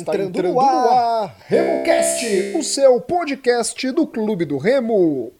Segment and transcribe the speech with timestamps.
[0.00, 5.30] Está entrando, entrando no ar, RemoCast, o seu podcast do Clube do Remo.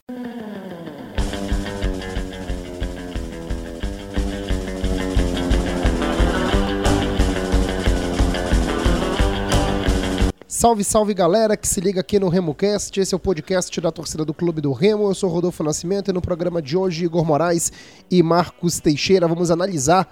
[10.46, 13.00] Salve, salve galera que se liga aqui no RemoCast.
[13.00, 15.08] Esse é o podcast da torcida do Clube do Remo.
[15.08, 17.72] Eu sou Rodolfo Nascimento e no programa de hoje, Igor Moraes
[18.10, 20.06] e Marcos Teixeira vamos analisar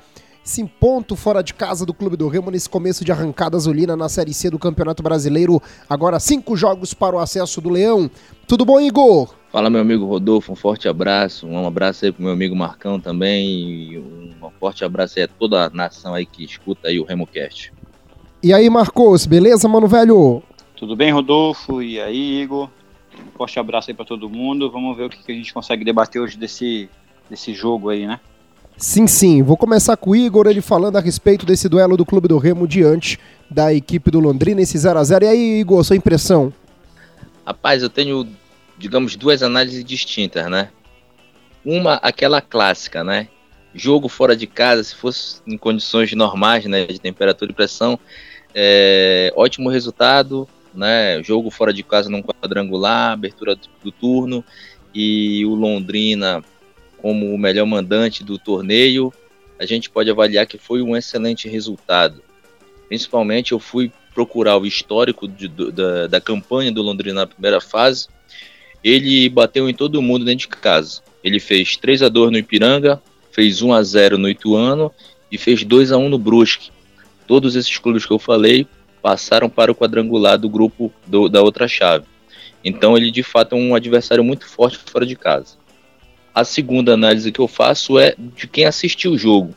[0.48, 4.08] esse ponto fora de casa do Clube do Remo nesse começo de arrancada azulina na
[4.08, 5.60] Série C do Campeonato Brasileiro.
[5.86, 8.10] Agora cinco jogos para o acesso do Leão.
[8.46, 9.34] Tudo bom, Igor?
[9.52, 11.46] Fala, meu amigo Rodolfo, um forte abraço.
[11.46, 13.46] Um abraço aí pro meu amigo Marcão também.
[13.46, 17.70] E um forte abraço aí a toda a nação aí que escuta aí o RemoCast.
[18.42, 20.42] E aí, Marcos, beleza, mano velho?
[20.74, 21.82] Tudo bem, Rodolfo?
[21.82, 22.70] E aí, Igor?
[23.14, 24.70] Um forte abraço aí para todo mundo.
[24.70, 26.88] Vamos ver o que a gente consegue debater hoje desse,
[27.28, 28.18] desse jogo aí, né?
[28.78, 29.42] Sim, sim.
[29.42, 32.66] Vou começar com o Igor, ele falando a respeito desse duelo do Clube do Remo
[32.66, 33.18] diante
[33.50, 36.52] da equipe do Londrina, esse 0 a 0 E aí, Igor, sua impressão?
[37.44, 38.28] Rapaz, eu tenho,
[38.78, 40.70] digamos, duas análises distintas, né?
[41.64, 43.26] Uma, aquela clássica, né?
[43.74, 47.98] Jogo fora de casa, se fosse em condições normais, né, de temperatura e pressão,
[48.54, 51.20] é, ótimo resultado, né?
[51.24, 54.44] Jogo fora de casa num quadrangular, abertura do turno
[54.94, 56.44] e o Londrina
[57.00, 59.12] como o melhor mandante do torneio,
[59.58, 62.22] a gente pode avaliar que foi um excelente resultado.
[62.88, 68.08] Principalmente eu fui procurar o histórico de, da, da campanha do Londrina na primeira fase.
[68.82, 71.02] Ele bateu em todo mundo dentro de casa.
[71.22, 73.02] Ele fez 3 a 2 no Ipiranga,
[73.32, 74.92] fez 1 a 0 no Ituano
[75.30, 76.70] e fez 2 a 1 no Brusque.
[77.26, 78.66] Todos esses clubes que eu falei
[79.02, 82.06] passaram para o quadrangular do grupo do, da outra chave.
[82.64, 85.56] Então ele de fato é um adversário muito forte fora de casa.
[86.38, 89.52] A segunda análise que eu faço é de quem assistiu o jogo.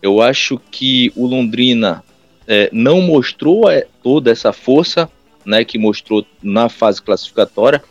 [0.00, 2.04] Eu acho que o Londrina
[2.46, 5.10] é, não mostrou é, toda essa força
[5.44, 7.82] né, que mostrou na fase classificatória.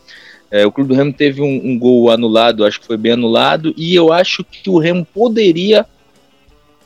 [0.49, 3.73] É, o Clube do Remo teve um, um, gol anulado, acho que foi bem anulado,
[3.75, 5.85] e eu acho que o Remo poderia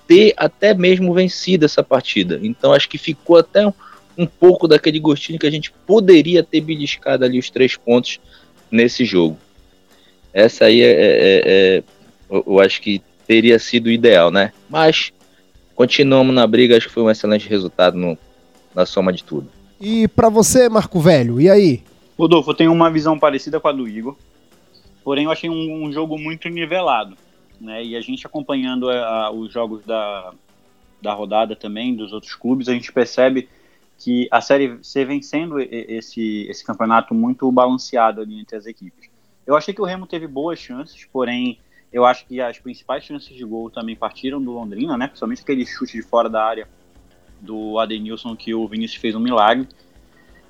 [0.07, 2.39] ter até mesmo vencido essa partida.
[2.41, 3.73] Então acho que ficou até um,
[4.17, 8.19] um pouco daquele gostinho que a gente poderia ter beliscado ali os três pontos
[8.71, 9.37] nesse jogo.
[10.33, 11.83] Essa aí é, é, é, é
[12.29, 14.51] eu acho que teria sido ideal, né?
[14.69, 15.11] Mas
[15.75, 18.17] continuamos na briga, acho que foi um excelente resultado no,
[18.73, 19.49] na soma de tudo.
[19.79, 21.83] E para você, Marco Velho, e aí?
[22.17, 24.15] Rodolfo, eu tenho uma visão parecida com a do Igor,
[25.03, 27.15] porém eu achei um, um jogo muito nivelado,
[27.61, 27.83] né?
[27.83, 30.31] E a gente acompanhando a, é, a, os jogos da,
[31.01, 33.47] da rodada também, dos outros clubes, a gente percebe
[33.99, 39.09] que a Série C vem sendo esse, esse campeonato muito balanceado ali entre as equipes.
[39.47, 41.57] Eu achei que o Remo teve boas chances, porém
[41.91, 45.07] eu acho que as principais chances de gol também partiram do Londrina, né?
[45.07, 46.67] Principalmente aquele chute de fora da área
[47.39, 49.65] do Adenilson que o Vinícius fez um milagre.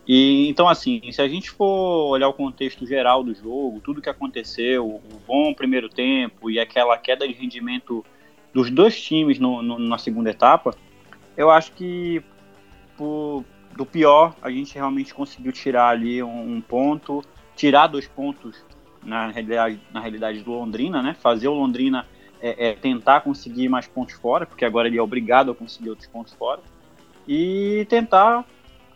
[0.07, 4.09] E então assim, se a gente for olhar o contexto geral do jogo, tudo que
[4.09, 8.03] aconteceu, o bom primeiro tempo e aquela queda de rendimento
[8.51, 10.73] dos dois times no, no, na segunda etapa,
[11.35, 12.23] eu acho que
[12.97, 17.23] por, do pior a gente realmente conseguiu tirar ali um, um ponto,
[17.55, 18.65] tirar dois pontos
[19.03, 21.15] na realidade, na realidade do Londrina, né?
[21.21, 22.05] Fazer o Londrina
[22.41, 26.07] é, é, tentar conseguir mais pontos fora, porque agora ele é obrigado a conseguir outros
[26.07, 26.61] pontos fora,
[27.27, 28.45] e tentar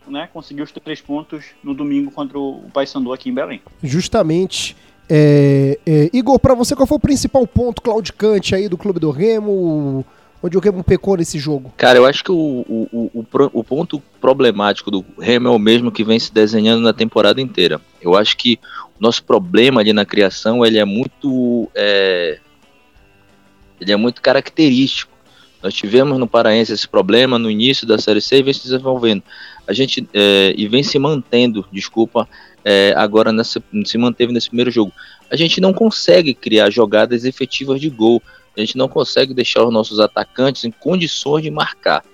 [0.06, 3.62] né, conseguir os três pontos no domingo contra o Paysandu aqui em Belém.
[3.82, 4.76] Justamente.
[5.08, 9.10] É, é, Igor, para você, qual foi o principal ponto claudicante aí do Clube do
[9.10, 10.04] Remo?
[10.42, 11.72] Onde o Remo pecou nesse jogo?
[11.76, 15.92] Cara, eu acho que o, o, o, o ponto problemático do Remo é o mesmo
[15.92, 17.80] que vem se desenhando na temporada inteira.
[18.00, 18.58] Eu acho que
[18.98, 22.40] nosso problema ali na criação ele é muito é,
[23.80, 25.12] ele é muito característico.
[25.62, 29.22] Nós tivemos no Paraense esse problema no início da Série C e vem se desenvolvendo.
[29.66, 32.28] A gente é, e vem se mantendo, desculpa,
[32.64, 34.92] é, agora nessa, se manteve nesse primeiro jogo.
[35.30, 38.20] A gente não consegue criar jogadas efetivas de gol.
[38.56, 42.04] A gente não consegue deixar os nossos atacantes em condições de marcar.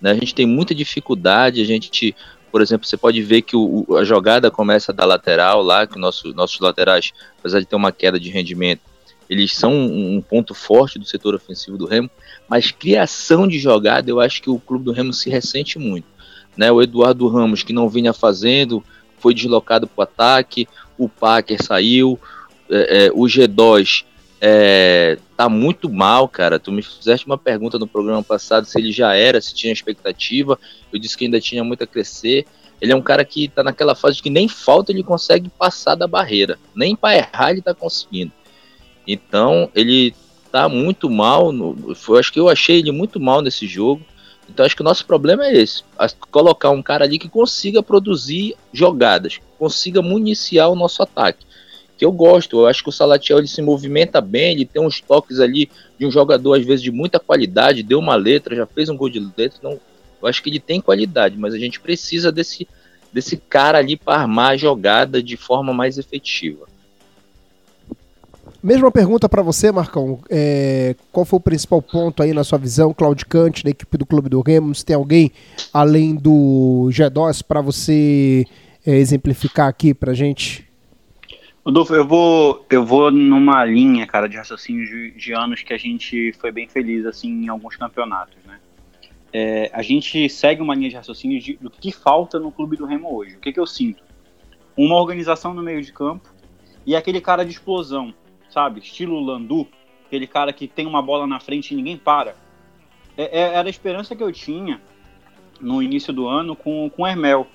[0.00, 0.10] Né?
[0.10, 1.60] A gente tem muita dificuldade.
[1.60, 2.14] A gente
[2.50, 6.34] por exemplo, você pode ver que o, a jogada começa da lateral lá, que nosso,
[6.34, 8.82] nossos laterais, apesar de ter uma queda de rendimento,
[9.28, 12.10] eles são um, um ponto forte do setor ofensivo do Remo,
[12.48, 16.06] mas criação de jogada, eu acho que o clube do Remo se ressente muito.
[16.56, 16.72] Né?
[16.72, 18.82] O Eduardo Ramos, que não vinha fazendo,
[19.18, 20.66] foi deslocado para o ataque,
[20.98, 22.18] o Packer saiu,
[22.68, 24.04] é, é, o G2
[24.40, 26.58] é, tá muito mal, cara.
[26.58, 30.58] Tu me fizeste uma pergunta no programa passado se ele já era, se tinha expectativa.
[30.92, 32.46] Eu disse que ainda tinha muito a crescer.
[32.80, 36.06] Ele é um cara que tá naquela fase que nem falta ele consegue passar da
[36.06, 36.58] barreira.
[36.74, 38.32] Nem para errar ele tá conseguindo.
[39.06, 40.14] Então, ele
[40.50, 41.52] tá muito mal.
[41.52, 44.02] No, acho que eu achei ele muito mal nesse jogo.
[44.48, 45.84] Então acho que o nosso problema é esse:
[46.30, 51.46] colocar um cara ali que consiga produzir jogadas, consiga municiar o nosso ataque.
[52.00, 55.02] Que eu gosto, eu acho que o Salatiel ele se movimenta bem, ele tem uns
[55.02, 55.68] toques ali
[55.98, 59.10] de um jogador às vezes de muita qualidade, deu uma letra, já fez um gol
[59.10, 62.66] de letra, não, eu acho que ele tem qualidade, mas a gente precisa desse
[63.12, 66.66] desse cara ali para armar a jogada de forma mais efetiva.
[68.62, 70.20] Mesma pergunta para você, Marcão.
[70.30, 74.30] É, qual foi o principal ponto aí na sua visão, claudicante da equipe do Clube
[74.30, 74.74] do Remo?
[74.74, 75.30] Se tem alguém
[75.70, 78.46] além do G2 para você
[78.86, 80.69] é, exemplificar aqui para gente?
[81.70, 85.78] Rodolfo, eu vou, eu vou numa linha, cara, de raciocínio de, de anos que a
[85.78, 88.58] gente foi bem feliz, assim, em alguns campeonatos, né?
[89.32, 92.84] É, a gente segue uma linha de raciocínio de, do que falta no Clube do
[92.84, 93.36] Remo hoje.
[93.36, 94.02] O que, que eu sinto?
[94.76, 96.28] Uma organização no meio de campo
[96.84, 98.12] e aquele cara de explosão,
[98.48, 98.80] sabe?
[98.80, 99.68] Estilo Landu,
[100.04, 102.34] aquele cara que tem uma bola na frente e ninguém para.
[103.16, 104.80] É, é, era a esperança que eu tinha
[105.60, 107.46] no início do ano com, com o Hermel.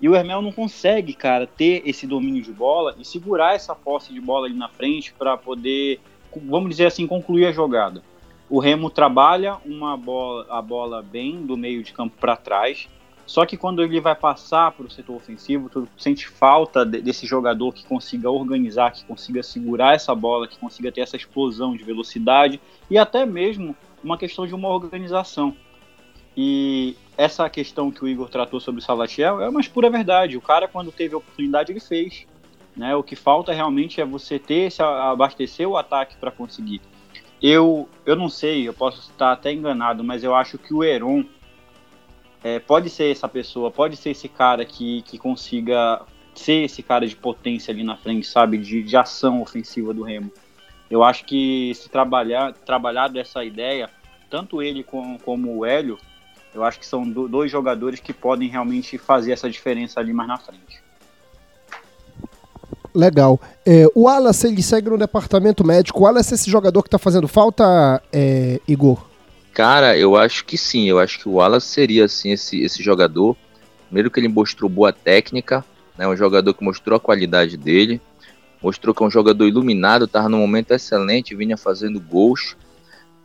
[0.00, 4.12] E o Hermel não consegue, cara, ter esse domínio de bola e segurar essa posse
[4.12, 6.00] de bola ali na frente para poder,
[6.46, 8.02] vamos dizer assim, concluir a jogada.
[8.48, 12.88] O Remo trabalha uma bola, a bola bem do meio de campo para trás,
[13.28, 17.26] só que quando ele vai passar para o setor ofensivo, tu sente falta de, desse
[17.26, 21.84] jogador que consiga organizar, que consiga segurar essa bola, que consiga ter essa explosão de
[21.84, 22.58] velocidade
[22.88, 25.54] e até mesmo uma questão de uma organização.
[26.34, 30.36] E essa questão que o Igor tratou sobre o Salatiel é uma pura verdade.
[30.36, 32.28] O cara, quando teve a oportunidade, ele fez.
[32.76, 32.94] Né?
[32.94, 36.80] O que falta realmente é você ter esse abastecer o ataque para conseguir.
[37.42, 41.24] Eu, eu não sei, eu posso estar até enganado, mas eu acho que o Heron
[42.42, 46.00] é, pode ser essa pessoa, pode ser esse cara que, que consiga
[46.34, 50.32] ser esse cara de potência ali na frente, sabe, de, de ação ofensiva do Remo.
[50.88, 53.90] Eu acho que se trabalhar, trabalhar dessa ideia,
[54.30, 55.98] tanto ele como, como o Hélio,
[56.54, 60.28] eu acho que são do, dois jogadores que podem realmente fazer essa diferença ali mais
[60.28, 60.82] na frente.
[62.94, 63.40] Legal.
[63.64, 66.00] É, o Wallace, ele segue no departamento médico.
[66.00, 69.06] O Wallace é esse jogador que tá fazendo falta, é, Igor?
[69.52, 70.88] Cara, eu acho que sim.
[70.88, 73.36] Eu acho que o Wallace seria assim esse, esse jogador.
[73.86, 75.64] Primeiro que ele mostrou boa técnica,
[75.96, 76.08] né?
[76.08, 78.00] Um jogador que mostrou a qualidade dele,
[78.62, 82.56] mostrou que é um jogador iluminado, estava num momento excelente, vinha fazendo gols.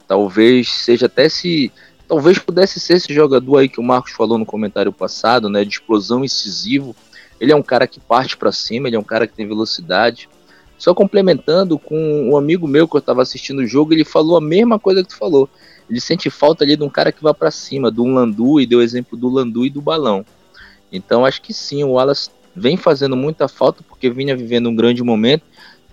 [0.07, 1.71] Talvez seja até se
[2.13, 5.71] talvez pudesse ser esse jogador aí que o Marcos falou no comentário passado, né, de
[5.71, 6.95] explosão incisivo.
[7.41, 10.29] Ele é um cara que parte para cima, ele é um cara que tem velocidade.
[10.77, 14.41] Só complementando com um amigo meu que eu estava assistindo o jogo, ele falou a
[14.41, 15.49] mesma coisa que tu falou
[15.89, 18.81] ele sente falta ali de um cara que vá para cima, do Landu, e deu
[18.81, 20.23] exemplo do Landu e do Balão.
[20.91, 25.03] Então acho que sim, o Wallace vem fazendo muita falta porque vinha vivendo um grande
[25.03, 25.43] momento,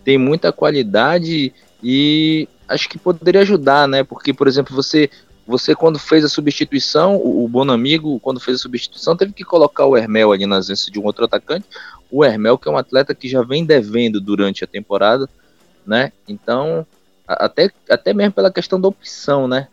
[0.05, 4.05] tem muita qualidade e acho que poderia ajudar, né?
[4.05, 5.11] Porque, por exemplo, você
[5.51, 9.85] você quando fez a substituição, o, o Bonamigo, quando fez a substituição, teve que colocar
[9.85, 11.67] o Hermel ali na ausência de um outro atacante.
[12.11, 15.29] O Hermel, que é um atleta que já vem devendo durante a temporada,
[15.87, 16.13] né?
[16.29, 16.87] Então,
[17.27, 19.69] até, até mesmo pela questão da opção, né?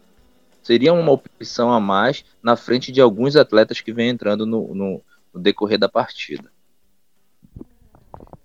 [0.68, 5.02] seria uma opção a mais na frente de alguns atletas que vêm entrando no, no,
[5.34, 6.52] no decorrer da partida.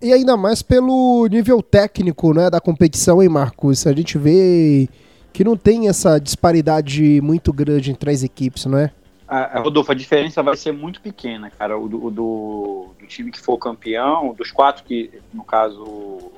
[0.01, 3.85] E ainda mais pelo nível técnico né, da competição, hein, Marcos?
[3.85, 4.87] A gente vê
[5.33, 8.91] que não tem essa disparidade muito grande entre as equipes, não é?
[9.27, 11.75] Ah, Rodolfo, a diferença vai ser muito pequena, cara.
[11.75, 16.31] O do, do, do time que for campeão, dos quatro que, no caso,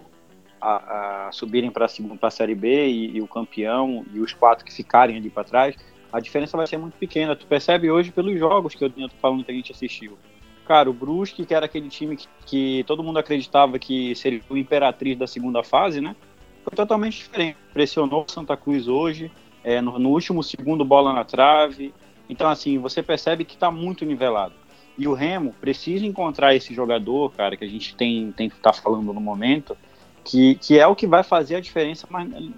[0.61, 1.87] a, a subirem para
[2.21, 5.75] a Série B e, e, o campeão e os quatro que ficarem ali para trás,
[6.11, 7.35] a diferença vai ser muito pequena.
[7.35, 10.17] Tu percebe hoje pelos jogos que eu tô falando que a gente assistiu.
[10.65, 14.57] Cara, o Brusque, que era aquele time que, que todo mundo acreditava que seria o
[14.57, 16.15] Imperatriz da segunda fase, né?
[16.65, 17.57] Foi totalmente diferente.
[17.71, 19.31] Pressionou o Santa Cruz hoje,
[19.63, 21.93] é, no, no, último segundo, bola na trave.
[22.27, 24.55] Então, assim, você percebe que está muito nivelado.
[24.97, 29.13] E o Remo precisa encontrar esse jogador, cara, que a gente tem, tem tá falando
[29.13, 29.77] no momento,
[30.23, 32.07] que, que é o que vai fazer a diferença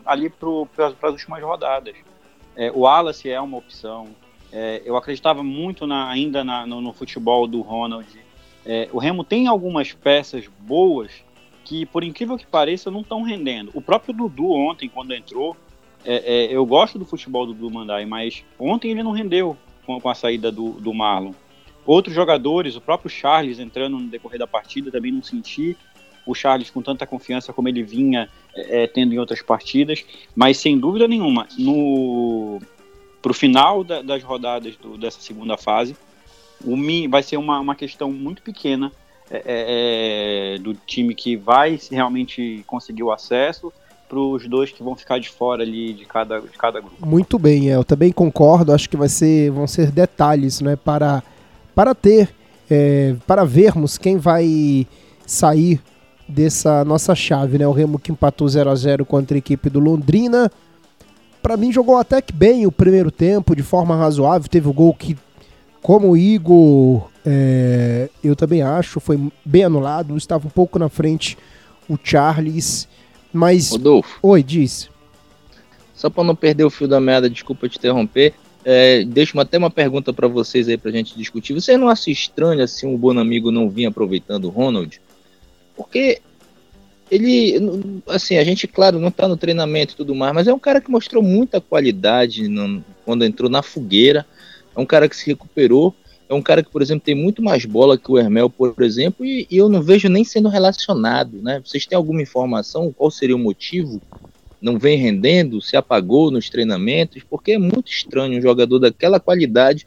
[0.06, 1.96] ali para as últimas rodadas.
[2.56, 4.08] É, o Wallace é uma opção.
[4.54, 8.08] É, eu acreditava muito na, ainda na, no, no, futebol do Ronald.
[8.66, 11.12] É, o Remo tem algumas peças boas
[11.68, 13.72] que, por incrível que pareça, não estão rendendo.
[13.74, 15.56] O próprio Dudu ontem, quando entrou,
[16.06, 20.00] é, é, eu gosto do futebol do Dudu Mandai, mas ontem ele não rendeu com,
[20.00, 21.34] com a saída do, do Marlon.
[21.86, 25.76] Outros jogadores, o próprio Charles entrando no decorrer da partida, também não senti
[26.26, 30.58] o Charles com tanta confiança como ele vinha é, é tendo em outras partidas, mas
[30.58, 32.62] sem dúvida nenhuma, no
[33.22, 35.98] para o final da, das rodadas do, dessa segunda fase,
[36.64, 36.78] o
[37.10, 38.90] vai ser uma, uma questão muito pequena
[39.30, 43.72] é, é, é, do time que vai realmente conseguir o acesso
[44.08, 47.06] para os dois que vão ficar de fora ali de cada, de cada grupo.
[47.06, 48.72] Muito bem, eu também concordo.
[48.72, 51.22] Acho que vai ser, vão ser detalhes, né, para
[51.76, 52.34] para ter,
[52.72, 54.88] é, para vermos quem vai
[55.28, 55.80] sair
[56.28, 57.68] dessa nossa chave, né?
[57.68, 60.52] O Remo que empatou 0 a 0 contra a equipe do Londrina.
[61.40, 64.50] Para mim jogou até que bem o primeiro tempo, de forma razoável.
[64.50, 65.16] Teve o gol que,
[65.82, 70.16] como o Igor, é, eu também acho, foi bem anulado.
[70.18, 71.38] Estava um pouco na frente
[71.90, 72.88] o Charles.
[73.32, 73.72] Mas.
[73.72, 74.20] Rodolfo.
[74.22, 74.90] Oi, diz.
[75.94, 78.34] Só para não perder o fio da meada, desculpa te interromper.
[78.64, 81.54] É, deixo até uma pergunta para vocês aí pra gente discutir.
[81.54, 85.00] Você não acha estranho assim um bom amigo não vir aproveitando o Ronald?
[85.76, 86.22] Porque
[87.10, 90.60] ele, assim, a gente, claro, não tá no treinamento e tudo mais, mas é um
[90.60, 94.26] cara que mostrou muita qualidade no, quando entrou na fogueira.
[94.78, 95.94] É um cara que se recuperou.
[96.30, 99.26] É um cara que, por exemplo, tem muito mais bola que o Hermel, por exemplo,
[99.26, 101.62] e, e eu não vejo nem sendo relacionado, né?
[101.66, 102.94] Vocês têm alguma informação?
[102.96, 104.02] Qual seria o motivo?
[104.62, 105.62] Não vem rendendo?
[105.62, 107.24] Se apagou nos treinamentos?
[107.30, 109.86] Porque é muito estranho um jogador daquela qualidade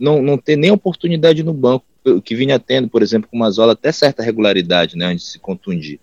[0.00, 1.84] não, não ter nem oportunidade no banco,
[2.24, 5.06] que vinha tendo, por exemplo, com o Mazola até certa regularidade, né?
[5.06, 6.00] Antes de se contundir.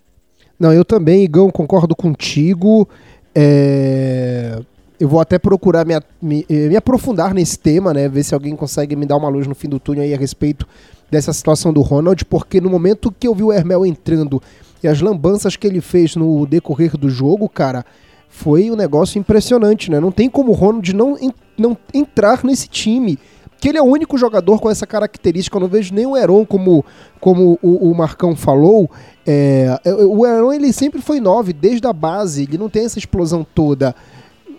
[0.58, 2.88] Não, eu também, Igão, concordo contigo.
[3.34, 4.58] É...
[5.00, 8.06] Eu vou até procurar me, me, me, aprofundar nesse tema, né?
[8.06, 10.68] Ver se alguém consegue me dar uma luz no fim do túnel aí a respeito
[11.10, 14.42] dessa situação do Ronald, porque no momento que eu vi o Hermel entrando
[14.82, 17.84] e as lambanças que ele fez no decorrer do jogo, cara,
[18.28, 19.98] foi um negócio impressionante, né?
[19.98, 21.16] Não tem como o Ronald não,
[21.56, 23.18] não entrar nesse time
[23.58, 25.56] que ele é o único jogador com essa característica.
[25.56, 26.84] Eu não vejo nem o Heron, como,
[27.20, 28.90] como o, o Marcão falou.
[29.26, 33.46] É o Heron ele sempre foi 9, desde a base, ele não tem essa explosão
[33.54, 33.94] toda.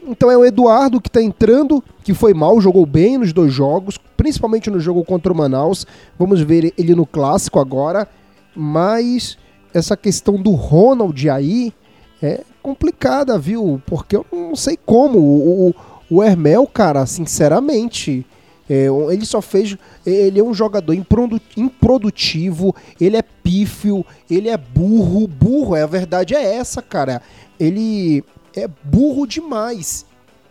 [0.05, 3.97] Então é o Eduardo que está entrando, que foi mal, jogou bem nos dois jogos,
[4.17, 5.85] principalmente no jogo contra o Manaus.
[6.17, 8.07] Vamos ver ele no clássico agora.
[8.55, 9.37] Mas
[9.73, 11.73] essa questão do Ronald aí
[12.21, 13.81] é complicada, viu?
[13.85, 15.19] Porque eu não sei como.
[15.19, 15.75] O,
[16.09, 18.25] o, Hermel, cara, sinceramente,
[18.69, 19.77] é, ele só fez.
[20.05, 25.27] Ele é um jogador improdutivo, ele é pífio, ele é burro.
[25.27, 27.21] Burro, é a verdade é essa, cara.
[27.59, 28.23] Ele
[28.55, 30.05] é burro demais.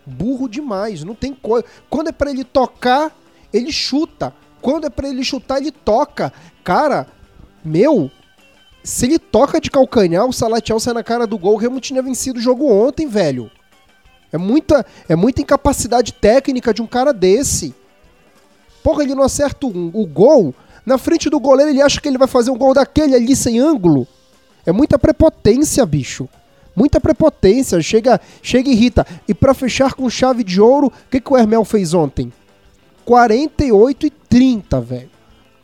[0.07, 1.05] Burro demais.
[1.05, 1.67] Não tem coisa.
[1.89, 3.15] Quando é para ele tocar,
[3.53, 4.35] ele chuta.
[4.61, 6.33] Quando é para ele chutar, ele toca.
[6.63, 7.07] Cara,
[7.65, 8.11] meu,
[8.83, 11.55] se ele toca de calcanhar, o Salatiel sai na cara do gol.
[11.55, 13.51] O Remo tinha vencido o jogo ontem, velho.
[14.33, 17.75] É muita, é muita incapacidade técnica de um cara desse.
[18.83, 20.55] Porra, ele não acerta o, o gol.
[20.87, 23.59] Na frente do goleiro, ele acha que ele vai fazer um gol daquele ali sem
[23.59, 24.07] ângulo.
[24.65, 26.29] É muita prepotência, bicho.
[26.75, 27.81] Muita prepotência.
[27.83, 29.07] Chega, chega e irrita.
[29.27, 32.33] E para fechar com chave de ouro, o que, que o Hermel fez ontem?
[33.05, 35.11] 48 e 30, velho.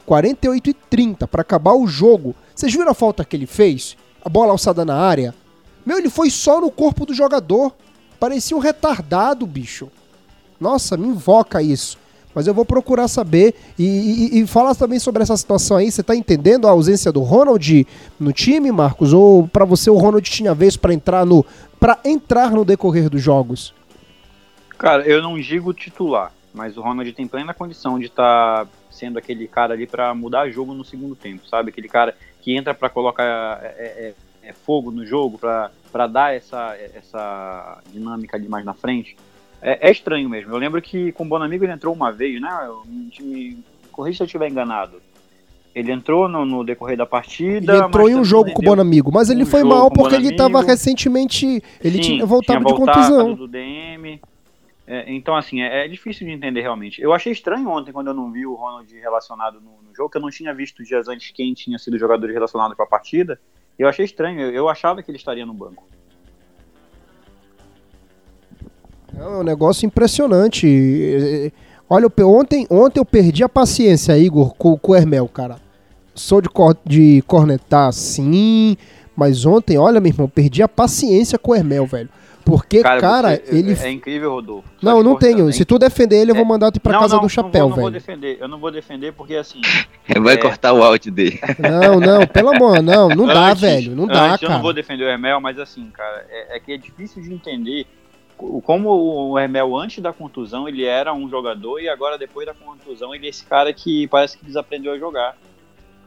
[0.04, 2.34] 48 e 30 para acabar o jogo.
[2.54, 3.96] Vocês viram a falta que ele fez?
[4.24, 5.34] A bola alçada na área?
[5.84, 7.74] Meu, ele foi só no corpo do jogador.
[8.18, 9.88] Parecia um retardado, bicho.
[10.58, 11.98] Nossa, me invoca isso
[12.36, 13.84] mas eu vou procurar saber e,
[14.34, 15.90] e, e falar também sobre essa situação aí.
[15.90, 17.86] Você está entendendo a ausência do Ronald
[18.20, 19.14] no time, Marcos?
[19.14, 21.42] Ou para você o Ronald tinha vez para entrar no
[21.80, 23.72] para entrar no decorrer dos jogos?
[24.76, 29.18] Cara, eu não digo titular, mas o Ronald tem plena condição de estar tá sendo
[29.18, 31.70] aquele cara ali para mudar jogo no segundo tempo, sabe?
[31.70, 36.76] Aquele cara que entra para colocar é, é, é, fogo no jogo, para dar essa,
[36.94, 39.16] essa dinâmica ali mais na frente.
[39.66, 40.52] É, é, estranho mesmo.
[40.52, 42.48] Eu lembro que com o Bonamigo ele entrou uma vez, né?
[42.86, 43.58] Me
[43.90, 45.02] corrija se eu estiver enganado.
[45.74, 47.74] Ele entrou no, no, decorrer da partida.
[47.74, 50.28] Ele entrou em um jogo com o Bonamigo, mas ele um foi mal porque ele
[50.28, 51.60] estava recentemente.
[51.82, 53.34] Ele Sim, tinha voltado tinha de contusão.
[53.34, 54.20] do DM.
[54.86, 57.02] É, então, assim, é, é, difícil de entender realmente.
[57.02, 60.16] Eu achei estranho ontem quando eu não vi o Ronald relacionado no, no jogo, que
[60.16, 63.36] eu não tinha visto dias antes quem tinha sido jogador relacionado para a partida.
[63.76, 65.84] Eu achei estranho, eu, eu achava que ele estaria no banco.
[69.18, 71.52] É um negócio impressionante.
[71.88, 75.56] Olha, ontem, ontem eu perdi a paciência, Igor, com, com o Hermel, cara.
[76.14, 78.76] Sou de, cor, de cornetar, sim,
[79.14, 82.08] mas ontem, olha, meu irmão, perdi a paciência com o Hermel, velho.
[82.44, 83.76] Porque, cara, cara você, é, ele.
[83.76, 84.68] É incrível, Rodolfo.
[84.80, 85.52] Não, não tenho.
[85.52, 87.28] Se tu defender ele, eu vou é, mandar tu ir pra não, casa não, do
[87.28, 87.84] chapéu, não vou, velho.
[87.86, 88.38] Não vou defender.
[88.40, 89.60] Eu não vou defender porque assim.
[90.22, 90.36] Vai é...
[90.36, 91.40] cortar o áudio dele.
[91.58, 93.96] Não, não, pelo amor, não, não dá, velho.
[93.96, 94.38] Não dá, cara.
[94.42, 97.34] Eu não vou defender o Hermel, mas assim, cara, é, é que é difícil de
[97.34, 97.84] entender
[98.36, 103.14] como o Hermel antes da contusão ele era um jogador e agora depois da contusão
[103.14, 105.36] ele é esse cara que parece que desaprendeu a jogar.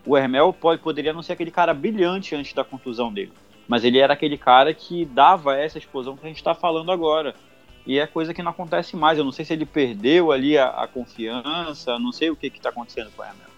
[0.06, 3.34] O Hermel pode, poderia não ser aquele cara brilhante antes da contusão dele,
[3.68, 7.36] mas ele era aquele cara que dava essa explosão que a gente está falando agora.
[7.86, 9.18] E é coisa que não acontece mais.
[9.18, 12.70] Eu não sei se ele perdeu ali a, a confiança, não sei o que está
[12.70, 13.50] acontecendo com o Hermel.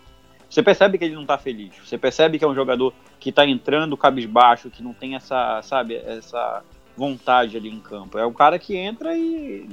[0.49, 1.73] Você percebe que ele não está feliz.
[1.83, 5.95] Você percebe que é um jogador que está entrando cabisbaixo, que não tem essa, sabe,
[5.95, 6.63] essa
[7.01, 8.20] vontade ali em campo.
[8.20, 9.67] É o cara que entra e,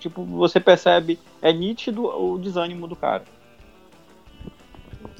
[0.00, 3.22] tipo, você percebe, é nítido o desânimo do cara.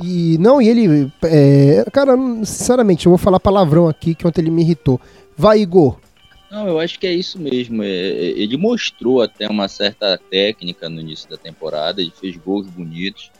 [0.03, 1.13] E não, e ele.
[1.23, 5.01] É, cara, sinceramente, eu vou falar palavrão aqui que ontem ele me irritou.
[5.37, 5.99] Vai, Igor.
[6.51, 7.85] Não, eu acho que é isso mesmo.
[7.85, 12.67] É, é, ele mostrou até uma certa técnica no início da temporada, ele fez gols
[12.67, 13.31] bonitos,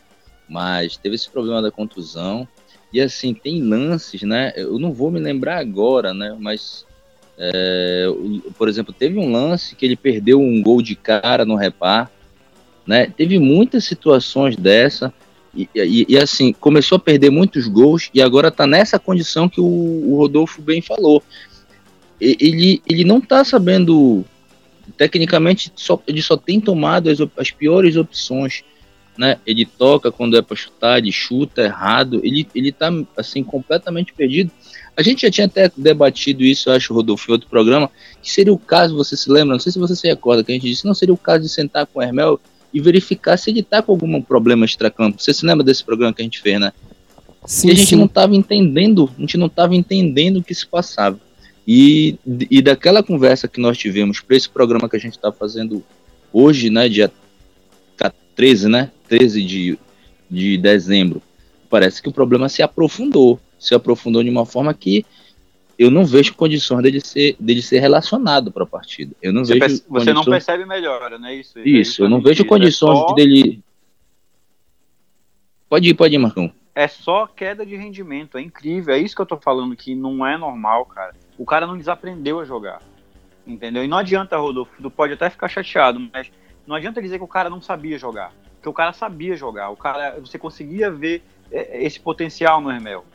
[0.49, 2.47] mas teve esse problema da contusão.
[2.93, 4.53] E assim, tem lances, né?
[4.57, 6.37] Eu não vou me lembrar agora, né?
[6.39, 6.87] Mas,
[7.39, 8.07] é,
[8.57, 12.11] por exemplo, teve um lance que ele perdeu um gol de cara no repar,
[12.87, 13.07] né?
[13.17, 15.13] Teve muitas situações dessa.
[15.55, 19.61] E, e, e, assim, começou a perder muitos gols e agora tá nessa condição que
[19.61, 21.23] o, o Rodolfo bem falou.
[22.21, 24.25] Ele, ele não tá sabendo,
[24.97, 28.65] tecnicamente, só, ele só tem tomado as, as piores opções
[29.19, 29.41] né?
[29.45, 34.53] Ele toca quando é para chutar, ele chuta errado, ele, ele tá assim completamente perdido.
[34.99, 37.89] A gente já tinha até debatido isso, eu acho, Rodolfo, em outro programa,
[38.21, 40.55] que seria o caso, você se lembra, não sei se você se recorda, que a
[40.57, 42.41] gente disse, não seria o caso de sentar com o Hermel
[42.75, 45.23] e verificar se ele tá com algum problema extracampo.
[45.23, 46.73] Você se lembra desse programa que a gente fez, né?
[47.47, 47.97] Sim, e a gente sim.
[47.97, 51.21] não estava entendendo, a gente não estava entendendo o que se passava.
[51.65, 52.19] E,
[52.51, 55.85] e daquela conversa que nós tivemos para esse programa que a gente está fazendo
[56.33, 57.13] hoje, né, dia
[58.39, 58.91] 13, né?
[59.09, 59.79] 13 de,
[60.31, 61.21] de dezembro.
[61.69, 63.41] Parece que o problema se aprofundou.
[63.59, 65.05] Se aprofundou de uma forma que
[65.79, 69.15] eu não vejo condições dele ser, dele ser relacionado para a partida.
[69.23, 71.35] Eu não você vejo perce, Você não percebe melhor, né?
[71.35, 73.15] Isso, isso, eu não vejo condições é só...
[73.15, 73.61] dele.
[75.69, 76.51] Pode ir, pode ir, Marcão.
[76.75, 78.95] É só queda de rendimento, é incrível.
[78.95, 81.15] É isso que eu tô falando, que não é normal, cara.
[81.37, 82.83] O cara não desaprendeu a jogar.
[83.47, 83.85] Entendeu?
[83.85, 86.31] E não adianta, Rodolfo, tu pode até ficar chateado, mas
[86.67, 89.77] não adianta dizer que o cara não sabia jogar, porque o cara sabia jogar, o
[89.77, 93.07] cara, você conseguia ver é, esse potencial no Hermel.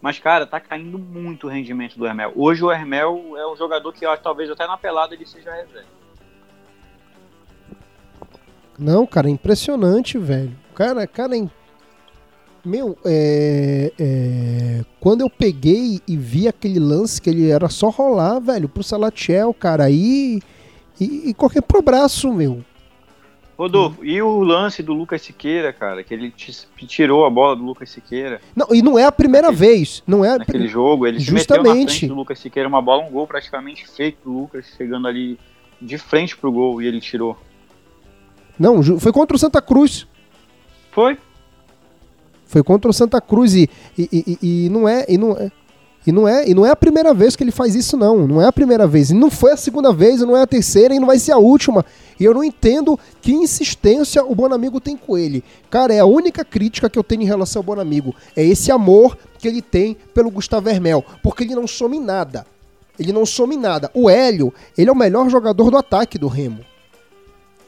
[0.00, 2.32] Mas, cara, tá caindo muito o rendimento do Hermel.
[2.34, 5.88] Hoje o Hermel é um jogador que talvez até na pelada ele seja reserva.
[8.78, 10.56] Não, cara, é impressionante, velho.
[10.74, 11.46] Cara, cara, é
[12.64, 18.38] meu, é, é, quando eu peguei e vi aquele lance que ele era só rolar,
[18.38, 20.40] velho, pro Salatiel, cara, aí
[21.00, 22.62] e, e correr pro braço, meu.
[23.60, 26.32] Rodolfo, e o lance do Lucas Siqueira, cara, que ele
[26.86, 28.40] tirou a bola do Lucas Siqueira?
[28.56, 32.06] Não, e não é a primeira naquele, vez, não é naquele jogo, ele justamente se
[32.06, 35.38] do Lucas Siqueira, uma bola, um gol praticamente feito do Lucas, chegando ali
[35.78, 37.36] de frente pro gol e ele tirou.
[38.58, 40.06] Não, foi contra o Santa Cruz.
[40.90, 41.18] Foi?
[42.46, 45.52] Foi contra o Santa Cruz e, e, e, e não é, e não é,
[46.06, 48.40] e não é, e não é a primeira vez que ele faz isso não, não
[48.40, 50.94] é a primeira vez, e não foi a segunda vez, e não é a terceira,
[50.94, 51.84] e não vai ser a última.
[52.18, 55.44] E eu não entendo que insistência o Bonamigo tem com ele.
[55.70, 58.14] Cara, é a única crítica que eu tenho em relação ao Bonamigo.
[58.36, 61.04] É esse amor que ele tem pelo Gustavo Hermel.
[61.22, 62.46] Porque ele não some nada.
[62.98, 63.90] Ele não some nada.
[63.94, 66.60] O Hélio, ele é o melhor jogador do ataque do Remo.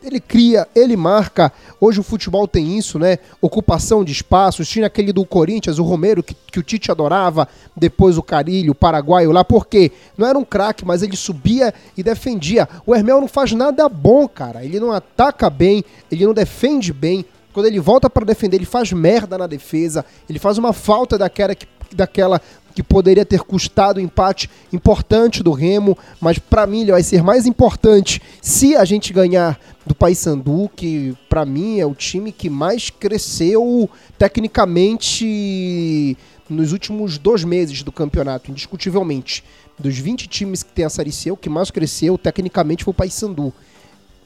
[0.03, 1.53] Ele cria, ele marca.
[1.81, 3.19] Hoje o futebol tem isso, né?
[3.41, 4.69] Ocupação de espaços.
[4.69, 7.47] Tinha aquele do Corinthians, o Romero, que, que o Tite adorava.
[7.77, 9.45] Depois o Carilho, o paraguaio lá.
[9.45, 9.93] Por quê?
[10.19, 12.69] Não era um craque, mas ele subia e defendia.
[12.85, 14.65] O Hermel não faz nada bom, cara.
[14.65, 17.25] Ele não ataca bem, ele não defende bem.
[17.53, 20.05] Quando ele volta para defender, ele faz merda na defesa.
[20.29, 22.41] Ele faz uma falta daquela que, daquela
[22.75, 27.23] que poderia ter custado um empate importante do Remo, mas para mim ele vai ser
[27.23, 32.49] mais importante se a gente ganhar do Paysandu, que para mim é o time que
[32.49, 36.17] mais cresceu tecnicamente
[36.49, 39.45] nos últimos dois meses do campeonato, indiscutivelmente.
[39.79, 42.95] Dos 20 times que tem a Série C, o que mais cresceu tecnicamente foi o
[42.95, 43.53] Paysandu.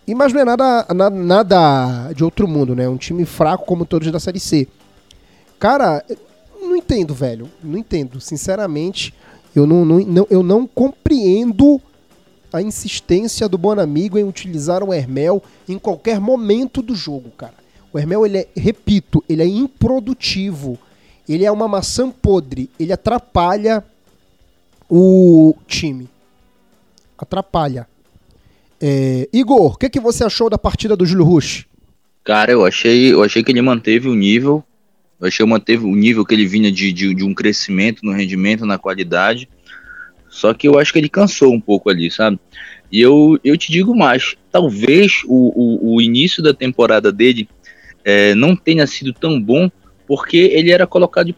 [0.06, 2.88] E mas não é nada, nada, nada de outro mundo, né?
[2.88, 4.68] Um time fraco como todos da Série C.
[5.58, 6.04] Cara,
[6.66, 7.50] não entendo, velho.
[7.62, 8.20] Não entendo.
[8.20, 9.14] Sinceramente,
[9.54, 11.80] eu não, não, não, eu não compreendo
[12.52, 17.54] a insistência do Bonamigo em utilizar o Hermel em qualquer momento do jogo, cara.
[17.92, 20.78] O Hermel, ele é, repito, ele é improdutivo.
[21.28, 22.70] Ele é uma maçã podre.
[22.78, 23.84] Ele atrapalha
[24.88, 26.08] o time.
[27.18, 27.88] Atrapalha.
[28.80, 31.66] É, Igor, o que, que você achou da partida do Júlio Rush?
[32.22, 34.62] Cara, eu achei, eu achei que ele manteve o nível.
[35.20, 38.66] Achei que manteve o nível que ele vinha de, de, de, um crescimento no rendimento,
[38.66, 39.48] na qualidade.
[40.28, 42.38] Só que eu acho que ele cansou um pouco ali, sabe?
[42.92, 47.48] E eu, eu te digo mais, talvez o, o, o início da temporada dele
[48.04, 49.70] é, não tenha sido tão bom
[50.06, 51.34] porque ele era colocado de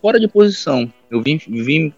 [0.00, 0.92] fora de posição.
[1.10, 1.92] Eu vim, vim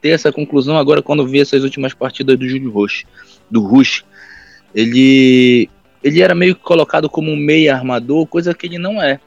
[0.00, 3.06] ter essa conclusão agora quando vi essas últimas partidas do Júlio Rush,
[3.50, 4.04] do Rush.
[4.74, 5.70] Ele,
[6.02, 9.20] ele era meio colocado como um meia armador, coisa que ele não é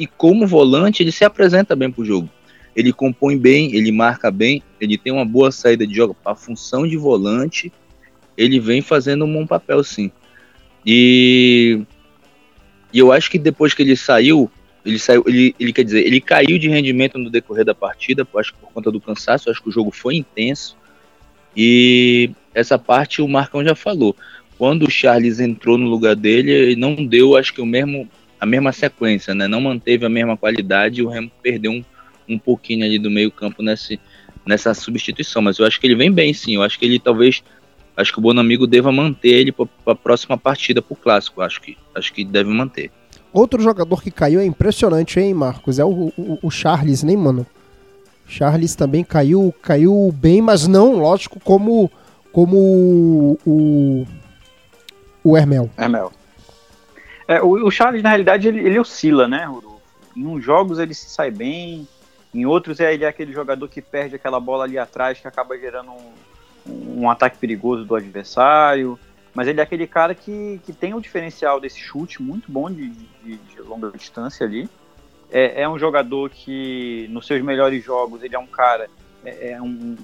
[0.00, 2.28] e como volante ele se apresenta bem para o jogo.
[2.74, 6.88] Ele compõe bem, ele marca bem, ele tem uma boa saída de jogo a função
[6.88, 7.70] de volante
[8.40, 10.10] ele vem fazendo um bom papel, sim.
[10.86, 11.82] E,
[12.90, 14.50] e eu acho que depois que ele saiu,
[14.82, 18.54] ele saiu, ele, ele quer dizer, ele caiu de rendimento no decorrer da partida, acho
[18.54, 20.74] que por conta do cansaço, acho que o jogo foi intenso.
[21.54, 24.16] E essa parte o Marcão já falou.
[24.56, 28.08] Quando o Charles entrou no lugar dele, ele não deu, acho que o mesmo
[28.40, 29.46] a mesma sequência, né?
[29.46, 31.84] Não manteve a mesma qualidade e o Remo perdeu um,
[32.28, 34.00] um pouquinho ali do meio-campo nesse,
[34.46, 36.54] nessa substituição, mas eu acho que ele vem bem, sim.
[36.54, 37.42] Eu acho que ele talvez
[37.96, 41.42] acho que o Bonamigo deva manter ele para a próxima partida para o clássico.
[41.42, 42.90] Acho que acho que deve manter.
[43.32, 45.78] Outro jogador que caiu é impressionante, hein, Marcos?
[45.78, 47.46] É o, o, o Charles, nem, né, mano?
[48.26, 51.90] Charles também caiu, caiu bem, mas não, lógico, como
[52.32, 54.06] como o
[55.22, 55.68] o Hermel.
[55.76, 56.12] Hermel.
[57.30, 59.48] É, o, o, Charles, na realidade, ele, ele oscila, né,
[60.16, 61.86] Em uns jogos ele se sai bem,
[62.34, 65.56] em outros é ele é aquele jogador que perde aquela bola ali atrás que acaba
[65.56, 68.98] gerando um, um ataque perigoso do adversário.
[69.32, 72.68] Mas ele é aquele cara que, que tem o um diferencial desse chute muito bom
[72.68, 74.68] de, de, de longa distância ali.
[75.30, 78.90] É, é, um jogador que, nos seus melhores jogos, ele é um cara
[79.24, 79.96] é, é um,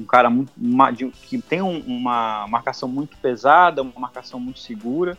[0.00, 4.58] um, cara muito, uma, de, que tem um, uma marcação muito pesada, uma marcação muito
[4.58, 5.16] segura,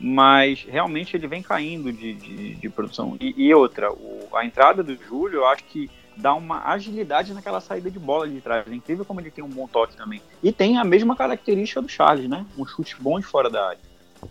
[0.00, 3.16] mas realmente ele vem caindo de, de, de produção.
[3.20, 7.60] E, e outra, o, a entrada do Júlio, eu acho que dá uma agilidade naquela
[7.60, 8.66] saída de bola de trás.
[8.66, 10.22] É incrível como ele tem um bom toque também.
[10.42, 12.46] E tem a mesma característica do Charles, né?
[12.58, 13.78] Um chute bom de fora da área.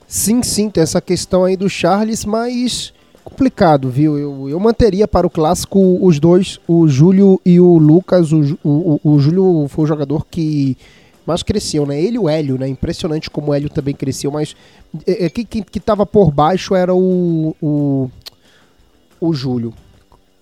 [0.07, 4.17] Sim, sim, tem essa questão aí do Charles, mas complicado, viu?
[4.17, 8.31] Eu, eu manteria para o clássico os dois, o Júlio e o Lucas.
[8.31, 10.77] O, o, o Júlio foi o jogador que
[11.29, 12.01] mais cresceu, né?
[12.01, 12.67] Ele e o Hélio, né?
[12.67, 14.55] Impressionante como o Hélio também cresceu, mas
[15.05, 18.09] é, é, que, que, tava por baixo era o, o,
[19.21, 19.73] o Júlio.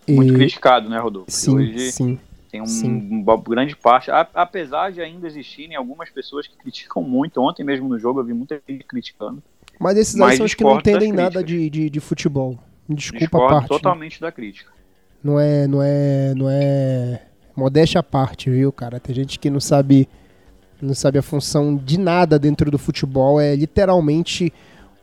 [0.07, 0.35] Muito e...
[0.35, 1.29] criticado, né, Rodolfo?
[1.29, 2.19] Sim, Hoje sim.
[2.49, 3.09] Tem um, sim.
[3.11, 7.41] uma grande parte, apesar de ainda existirem algumas pessoas que criticam muito.
[7.41, 9.43] Ontem mesmo no jogo eu vi muita gente criticando.
[9.77, 12.57] Mas esses aí são os que não entendem nada de, de, de, futebol.
[12.87, 13.67] Desculpa discordo a parte.
[13.67, 14.27] Totalmente né?
[14.27, 14.71] da crítica.
[15.21, 17.21] Não é, não é, não é
[17.53, 18.99] modéstia à parte, viu, cara?
[18.99, 20.07] Tem gente que não sabe
[20.81, 24.53] não sabe a função de nada dentro do futebol, é literalmente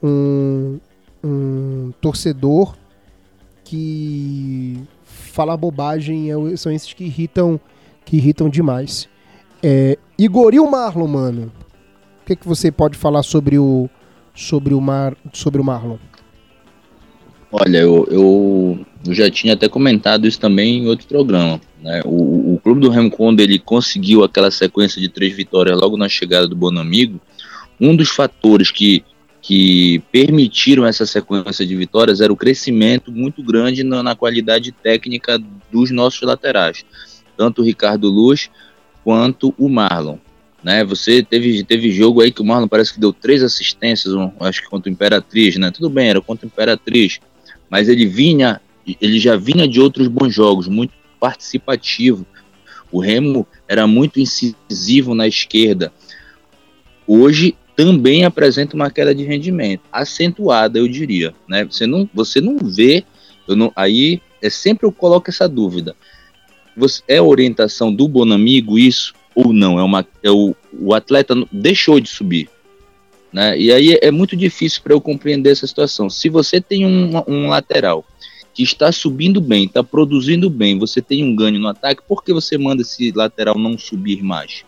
[0.02, 0.78] um,
[1.22, 2.74] um torcedor
[3.64, 7.58] que fala bobagem, é são esses que irritam,
[8.04, 9.08] que irritam demais.
[9.62, 11.52] É, Igor o Marlon, mano?
[12.22, 13.88] O que, que você pode falar sobre o
[14.34, 15.96] sobre o Mar, sobre o Marlon?
[17.52, 21.60] Olha, eu, eu, eu, já tinha até comentado isso também em outro programa.
[21.84, 22.00] Né?
[22.06, 26.08] O, o clube do Remo, quando ele conseguiu aquela sequência de três vitórias logo na
[26.08, 27.20] chegada do Bonamigo,
[27.78, 29.04] um dos fatores que,
[29.42, 35.38] que permitiram essa sequência de vitórias era o crescimento muito grande na, na qualidade técnica
[35.70, 36.86] dos nossos laterais,
[37.36, 38.48] tanto o Ricardo Luz
[39.04, 40.16] quanto o Marlon.
[40.62, 44.32] Né, você teve, teve jogo aí que o Marlon parece que deu três assistências, um,
[44.40, 45.70] acho que contra o Imperatriz, né?
[45.70, 47.20] Tudo bem, era contra o Imperatriz,
[47.68, 48.58] mas ele vinha,
[48.98, 52.26] ele já vinha de outros bons jogos, muito participativo.
[52.92, 55.90] O Remo era muito incisivo na esquerda.
[57.06, 61.34] Hoje também apresenta uma queda de rendimento, acentuada, eu diria.
[61.48, 61.64] Né?
[61.64, 63.04] Você, não, você não vê,
[63.48, 65.96] eu não, aí é sempre eu coloco essa dúvida.
[66.76, 69.78] Você, é orientação do Bonamigo isso ou não?
[69.78, 72.50] É uma, é o, o atleta deixou de subir.
[73.32, 73.58] Né?
[73.58, 76.10] E aí é muito difícil para eu compreender essa situação.
[76.10, 78.04] Se você tem um, um lateral
[78.54, 82.32] que está subindo bem, está produzindo bem, você tem um ganho no ataque, por que
[82.32, 84.64] você manda esse lateral não subir mais?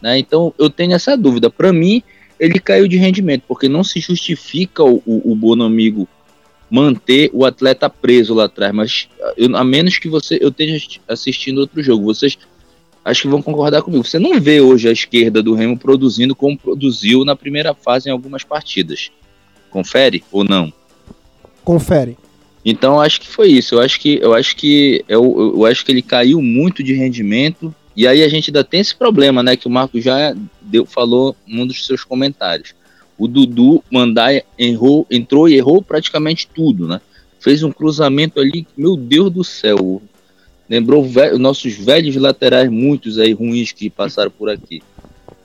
[0.00, 0.18] Né?
[0.18, 1.50] Então eu tenho essa dúvida.
[1.50, 2.02] Para mim,
[2.38, 6.08] ele caiu de rendimento, porque não se justifica o, o, o Bonomigo
[6.70, 11.58] manter o atleta preso lá atrás, mas eu, a menos que você eu esteja assistindo
[11.58, 12.38] outro jogo, vocês
[13.04, 14.04] acho que vão concordar comigo.
[14.04, 18.12] Você não vê hoje a esquerda do Remo produzindo como produziu na primeira fase em
[18.12, 19.10] algumas partidas.
[19.68, 20.72] Confere ou não?
[21.64, 22.16] Confere.
[22.64, 23.74] Então acho que foi isso.
[23.74, 27.74] Eu acho que eu acho que eu, eu acho que ele caiu muito de rendimento.
[27.96, 29.56] E aí a gente ainda tem esse problema, né?
[29.56, 32.74] Que o Marco já deu, falou num dos seus comentários.
[33.18, 37.00] O Dudu mandar errou, entrou e errou praticamente tudo, né?
[37.38, 40.00] Fez um cruzamento ali, meu Deus do céu.
[40.68, 44.82] Lembrou velho, nossos velhos laterais, muitos aí ruins que passaram por aqui.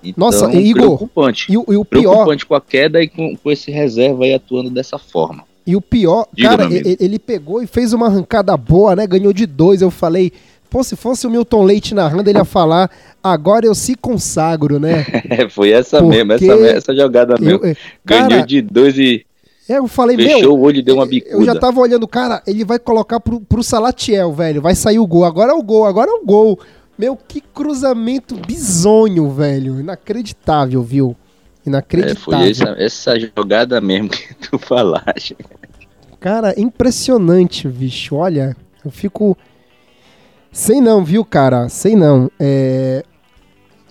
[0.03, 1.51] Então, Nossa, Igor, preocupante.
[1.51, 4.33] E, o, e o pior, preocupante com a queda e com, com esse reserva aí
[4.33, 5.43] atuando dessa forma.
[5.65, 9.07] E o pior, Diga, cara, ele, ele, pegou e fez uma arrancada boa, né?
[9.07, 9.81] Ganhou de dois.
[9.81, 10.31] Eu falei,
[10.69, 12.91] pô, se fosse o Milton Leite narrando, ele ia falar,
[13.23, 15.05] agora eu se consagro, né?
[15.49, 17.65] Foi essa Porque mesmo, essa, essa jogada mesmo.
[17.65, 17.75] Eu,
[18.05, 19.25] cara, Ganhou de dois e.
[19.67, 20.53] É, eu falei, Fechou meu.
[20.53, 21.33] o olho e deu uma bicuda.
[21.33, 24.61] Eu já tava olhando, cara, ele vai colocar pro, pro Salatiel, velho.
[24.61, 25.25] Vai sair o gol.
[25.25, 26.59] Agora é o gol, agora é o gol.
[26.97, 29.79] Meu, que cruzamento bizonho, velho.
[29.79, 31.15] Inacreditável, viu?
[31.65, 32.33] Inacreditável.
[32.33, 35.35] É, foi essa, essa jogada mesmo que tu falaste.
[36.25, 38.15] Cara, impressionante, bicho.
[38.15, 39.37] Olha, eu fico.
[40.51, 41.69] Sei não, viu, cara?
[41.69, 42.31] Sei não.
[42.39, 43.05] É...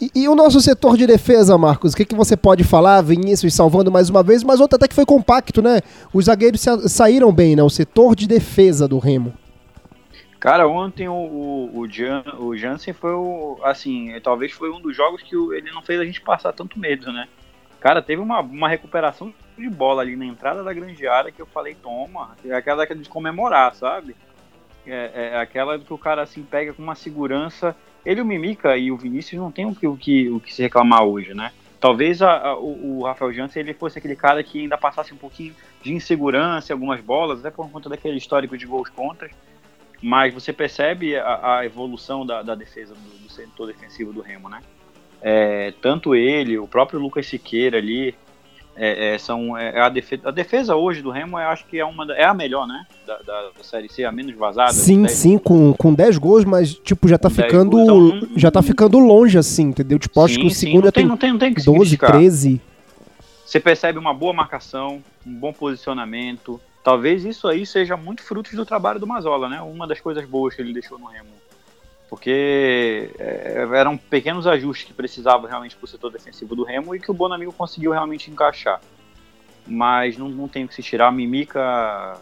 [0.00, 1.92] E, e, o nosso setor de defesa, Marcos?
[1.92, 3.02] O que, que você pode falar?
[3.02, 5.80] Vinícius salvando mais uma vez, mas outro até que foi compacto, né?
[6.12, 7.62] Os zagueiros saíram bem, né?
[7.62, 9.32] O setor de defesa do Remo.
[10.40, 13.60] Cara, ontem o, o, o, Jan, o Jansen foi o.
[13.62, 17.12] Assim, talvez foi um dos jogos que ele não fez a gente passar tanto medo,
[17.12, 17.28] né?
[17.78, 21.46] Cara, teve uma, uma recuperação de bola ali na entrada da grande área que eu
[21.46, 24.16] falei, toma, é aquela de comemorar, sabe?
[24.86, 27.74] É, é, aquela que o cara assim pega com uma segurança.
[28.04, 30.62] Ele, o Mimica e o Vinícius não tem o que, o que, o que se
[30.62, 31.52] reclamar hoje, né?
[31.80, 35.18] Talvez a, a, o, o, Rafael Jansen ele fosse aquele cara que ainda passasse um
[35.18, 39.30] pouquinho de insegurança em algumas bolas, até por conta daquele histórico de gols contra.
[40.02, 44.48] Mas você percebe a, a evolução da, da defesa do, do setor defensivo do Remo,
[44.48, 44.60] né?
[45.20, 48.14] É, tanto ele, o próprio Lucas Siqueira ali,
[48.76, 51.84] é, é, são é, a, defesa, a defesa hoje do Remo, eu acho que é
[51.84, 52.84] uma é a melhor, né?
[53.06, 54.72] Da, da, da Série C, a menos vazada.
[54.72, 58.62] Sim, sim, com, com 10 gols, mas tipo, já tá ficando gols, então, já tá
[58.62, 59.98] ficando longe assim, entendeu?
[59.98, 61.96] Tipo, acho sim, que o segundo tem, não tem, não tem, não tem que 12,
[61.96, 62.60] 13.
[63.44, 66.60] Você percebe uma boa marcação, um bom posicionamento.
[66.82, 69.60] Talvez isso aí seja muito fruto do trabalho do Mazola, né?
[69.60, 71.43] Uma das coisas boas que ele deixou no Remo
[72.14, 77.00] porque é, eram pequenos ajustes que precisava realmente para o setor defensivo do Remo e
[77.00, 78.80] que o Bonamigo conseguiu realmente encaixar.
[79.66, 81.10] Mas não, não tem que se tirar.
[81.10, 82.16] Mimica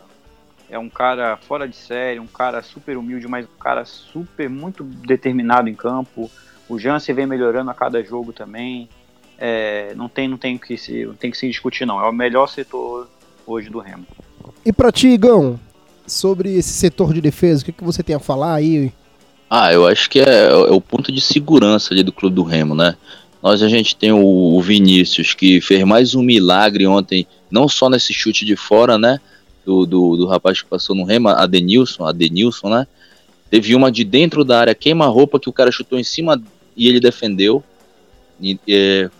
[0.71, 4.83] é um cara fora de série, um cara super humilde, mas um cara super, muito
[4.83, 6.31] determinado em campo.
[6.71, 8.89] O Jansen vem melhorando a cada jogo também.
[9.37, 12.01] É, não tem, não tem que se, não tem que se discutir não.
[12.01, 13.11] É o melhor setor
[13.47, 14.07] hoje do Remo.
[14.65, 15.61] E para ti, Igão,
[16.07, 18.91] sobre esse setor de defesa, o que, que você tem a falar aí?
[19.55, 22.75] Ah, eu acho que é, é, o ponto de segurança ali do clube do Remo,
[22.75, 22.97] né?
[23.43, 27.91] Nós a gente tem o, o, Vinícius que fez mais um milagre ontem, não só
[27.91, 29.21] nesse chute de fora, né?
[29.63, 32.87] Do, do, do rapaz que passou no Remo, a Denilson, a Denilson, né?
[33.51, 36.43] Teve uma de dentro da área, queima-roupa, que o cara chutou em cima
[36.75, 37.63] e ele defendeu.
[38.41, 39.11] E, é,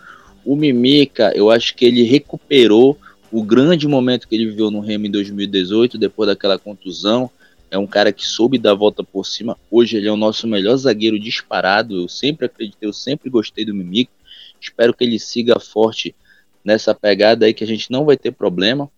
[0.43, 2.97] o Mimica, eu acho que ele recuperou
[3.31, 7.29] o grande momento que ele viveu no Remo em 2018, depois daquela contusão
[7.73, 9.57] é um cara que soube dar a volta por cima.
[9.71, 12.03] Hoje ele é o nosso melhor zagueiro disparado.
[12.03, 14.11] Eu sempre acreditei, eu sempre gostei do Mimico.
[14.61, 16.15] Espero que ele siga forte
[16.63, 18.91] nessa pegada aí que a gente não vai ter problema.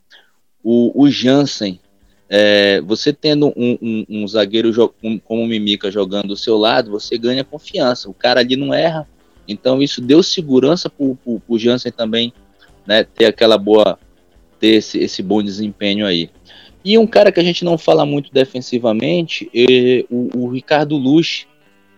[0.62, 1.80] O, o Jansen,
[2.28, 6.92] é, você tendo um, um, um zagueiro um, como o Mimica jogando do seu lado,
[6.92, 8.10] você ganha confiança.
[8.10, 9.08] O cara ali não erra.
[9.48, 12.34] Então isso deu segurança para o Jansen também
[12.86, 13.98] né, ter aquela boa,
[14.60, 16.30] ter esse, esse bom desempenho aí.
[16.86, 21.48] E um cara que a gente não fala muito defensivamente, é o, o, Ricardo Luz.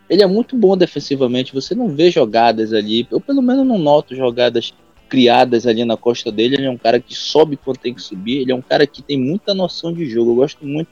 [0.09, 4.15] Ele é muito bom defensivamente, você não vê jogadas ali, eu pelo menos não noto
[4.15, 4.73] jogadas
[5.09, 6.55] criadas ali na costa dele.
[6.55, 9.01] Ele é um cara que sobe quando tem que subir, ele é um cara que
[9.01, 10.31] tem muita noção de jogo.
[10.31, 10.89] Eu gosto muito.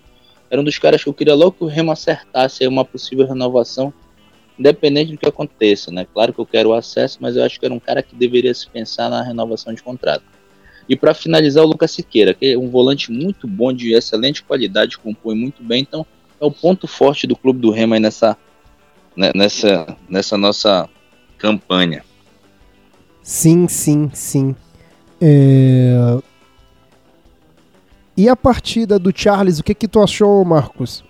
[0.49, 3.93] Era um dos caras que eu queria logo que o Remo acertasse uma possível renovação,
[4.59, 6.05] independente do que aconteça, né?
[6.13, 8.53] Claro que eu quero o acesso, mas eu acho que era um cara que deveria
[8.53, 10.34] se pensar na renovação de contrato.
[10.87, 14.97] E para finalizar, o Lucas Siqueira, que é um volante muito bom, de excelente qualidade,
[14.97, 15.81] compõe muito bem.
[15.81, 16.05] Então,
[16.39, 18.37] é o ponto forte do clube do Remo aí nessa,
[19.15, 20.87] né, nessa, nessa nossa
[21.37, 22.03] campanha.
[23.23, 24.55] Sim, sim, sim.
[25.19, 26.21] É...
[28.15, 31.03] E a partida do Charles, o que que tu achou, Marcos?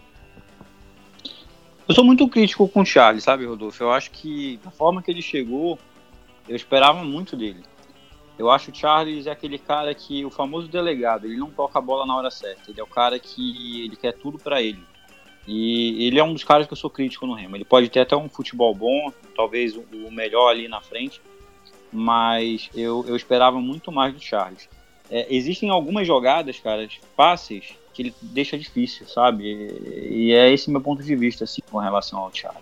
[1.87, 3.83] Eu sou muito crítico com o Charles, sabe, Rodolfo?
[3.83, 5.77] Eu acho que da forma que ele chegou,
[6.47, 7.63] eu esperava muito dele.
[8.37, 11.81] Eu acho o Charles é aquele cara que, o famoso delegado, ele não toca a
[11.81, 12.69] bola na hora certa.
[12.69, 14.83] Ele é o cara que ele quer tudo para ele.
[15.47, 17.55] E ele é um dos caras que eu sou crítico no Remo.
[17.55, 21.21] Ele pode ter até um futebol bom, talvez o melhor ali na frente,
[21.91, 24.67] mas eu, eu esperava muito mais do Charles.
[25.09, 29.71] É, existem algumas jogadas, cara, fáceis, que ele deixa difícil, sabe?
[30.11, 32.61] E, é esse meu ponto de vista, assim, com relação ao Charles.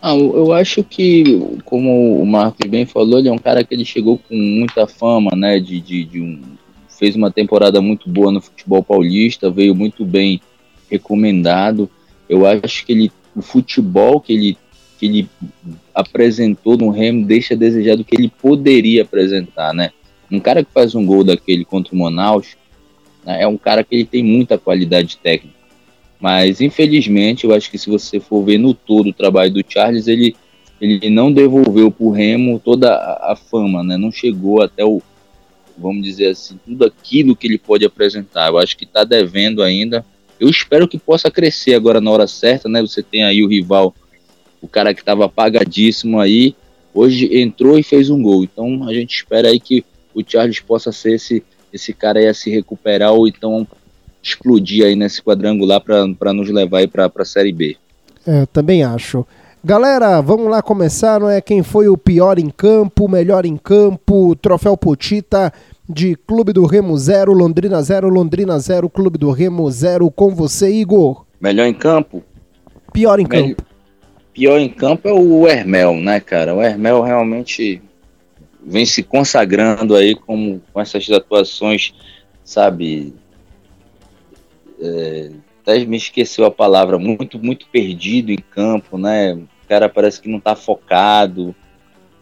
[0.00, 3.84] Ah, eu acho que, como o Marcos bem falou, ele é um cara que ele
[3.84, 5.60] chegou com muita fama, né?
[5.60, 6.40] De, de, de um,
[6.88, 10.40] fez uma temporada muito boa no futebol paulista, veio muito bem
[10.90, 11.88] recomendado.
[12.28, 14.58] Eu acho que ele, o futebol que ele,
[14.98, 15.28] que ele
[15.94, 19.90] apresentou no Remo deixa a desejar do que ele poderia apresentar, né?
[20.30, 22.56] Um cara que faz um gol daquele contra o Manaus
[23.26, 25.62] é um cara que ele tem muita qualidade técnica.
[26.20, 30.06] Mas infelizmente, eu acho que se você for ver no todo o trabalho do Charles,
[30.06, 30.36] ele,
[30.80, 33.96] ele não devolveu para o Remo toda a, a, fama, né?
[33.96, 35.02] Não chegou até o,
[35.76, 38.48] vamos dizer assim, tudo aquilo que ele pode apresentar.
[38.48, 40.06] Eu acho que está devendo ainda.
[40.38, 42.80] Eu espero que possa crescer agora na hora certa, né?
[42.80, 43.94] Você tem aí o rival,
[44.60, 46.54] o cara que estava apagadíssimo aí,
[46.94, 48.44] hoje entrou e fez um gol.
[48.44, 52.34] Então a gente espera aí que o Charles possa ser esse, esse cara aí a
[52.34, 53.66] se recuperar ou então
[54.22, 57.76] explodir aí nesse quadrangular para nos levar aí para a Série B.
[58.26, 59.26] É, também acho.
[59.64, 61.40] Galera, vamos lá começar, não é?
[61.40, 65.52] Quem foi o pior em campo, melhor em campo, troféu Potita
[65.88, 70.70] de Clube do Remo 0, Londrina 0, Londrina 0, Clube do Remo 0, com você,
[70.72, 71.24] Igor.
[71.40, 72.22] Melhor em campo?
[72.92, 73.62] Pior em campo.
[74.32, 76.54] Pior em campo é o Hermel, né, cara?
[76.54, 77.82] O Hermel realmente
[78.64, 81.94] vem se consagrando aí com, com essas atuações,
[82.44, 83.14] sabe?
[84.80, 85.30] É,
[85.62, 89.34] até me esqueceu a palavra, muito, muito perdido em campo, né?
[89.34, 91.54] O cara parece que não tá focado.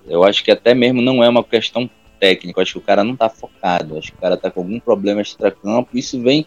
[0.07, 3.17] Eu acho que até mesmo não é uma questão técnica, acho que o cara não
[3.17, 6.47] tá focado, acho que o cara tá com algum problema extra-campo, isso vem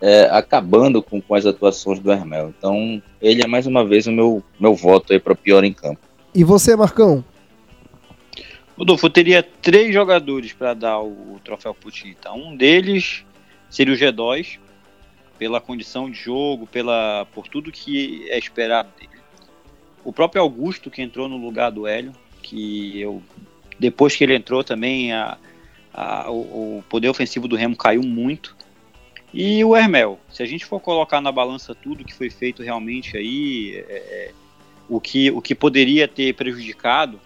[0.00, 2.52] é, acabando com, com as atuações do Hermel.
[2.58, 6.00] Então, ele é mais uma vez o meu, meu voto aí para pior em campo.
[6.34, 7.24] E você, Marcão?
[8.76, 12.32] Rodolfo, eu teria três jogadores para dar o, o troféu Putita.
[12.32, 13.24] Um deles
[13.68, 14.58] seria o G2,
[15.38, 19.12] pela condição de jogo, pela por tudo que é esperado dele.
[20.04, 23.22] O próprio Augusto, que entrou no lugar do Hélio, que eu
[23.78, 25.36] depois que ele entrou também a,
[25.92, 28.56] a, o, o, poder ofensivo do Remo caiu muito.
[29.34, 33.16] E o Hermel, se a gente for colocar na balança tudo que foi feito realmente
[33.16, 34.32] aí, é, é
[34.88, 37.20] o, que, o que poderia ter prejudicado,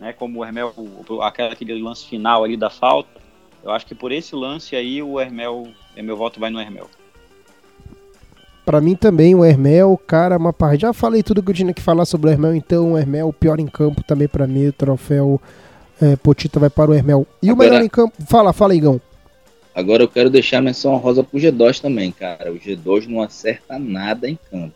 [0.00, 0.72] né, como o Hermel,
[1.22, 3.20] aquela, aquele lance final ali da falta,
[3.62, 6.88] eu acho que por esse lance aí o Hermel, é, meu voto vai no Hermel.
[8.64, 10.82] Para mim também o Hermel, cara, uma parte.
[10.82, 13.32] Já falei tudo que eu tinha que falar sobre o Hermel, então o Hermel, o
[13.32, 15.40] pior em campo também para mim, o troféu
[16.00, 17.26] é, Potita vai para o Hermel.
[17.42, 17.68] E Agora...
[17.68, 18.14] o melhor em campo.
[18.26, 19.00] Fala, fala, Igão.
[19.74, 22.50] Agora eu quero deixar a menção rosa pro G2 também, cara.
[22.50, 24.74] O G2 não acerta nada em campo.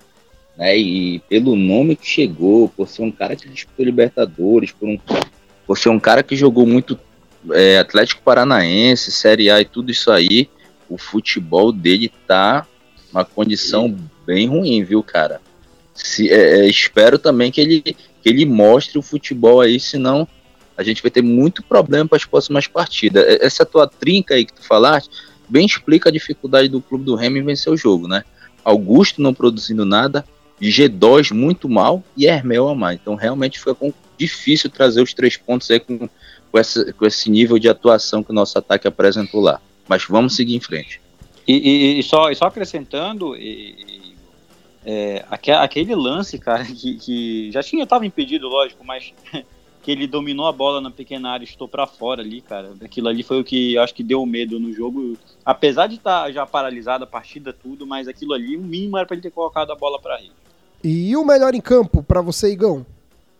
[0.56, 0.78] Né?
[0.78, 4.98] E pelo nome que chegou, por ser um cara que disputou Libertadores, por, um,
[5.66, 6.98] por ser um cara que jogou muito
[7.52, 10.48] é, Atlético Paranaense, Série A e tudo isso aí,
[10.88, 12.66] o futebol dele tá
[13.12, 13.94] uma condição
[14.26, 15.40] bem ruim, viu, cara?
[15.94, 20.26] Se, é, é, espero também que ele, que ele mostre o futebol aí, senão
[20.76, 23.24] a gente vai ter muito problema para as próximas partidas.
[23.40, 25.10] Essa tua trinca aí que tu falaste,
[25.48, 28.24] bem explica a dificuldade do clube do Remo em vencer o jogo, né?
[28.64, 30.24] Augusto não produzindo nada,
[30.68, 32.98] G2 muito mal e Hermel a mais.
[33.00, 33.76] Então realmente fica
[34.18, 36.08] difícil trazer os três pontos aí com,
[36.50, 39.60] com, essa, com esse nível de atuação que o nosso ataque apresentou lá.
[39.88, 41.00] Mas vamos seguir em frente.
[41.46, 44.14] E, e, e só, e só acrescentando, e,
[44.84, 49.12] é, aquele lance, cara, que, que já tinha estava impedido, lógico, mas
[49.82, 52.72] que ele dominou a bola na pequena área e estou para fora ali, cara.
[52.82, 55.18] Aquilo ali foi o que acho que deu medo no jogo.
[55.44, 59.06] Apesar de estar tá já paralisada a partida, tudo, mas aquilo ali, o mínimo era
[59.06, 60.32] para ele ter colocado a bola para rede.
[60.84, 62.84] E o melhor em campo para você, Igão?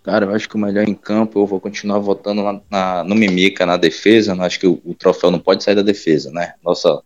[0.03, 3.15] Cara, eu acho que o melhor em campo eu vou continuar votando na, na, no
[3.15, 4.35] Mimica, na defesa.
[4.35, 4.47] Né?
[4.47, 6.55] Acho que o, o, troféu não pode sair da defesa, né?
[6.65, 7.03] Nossa,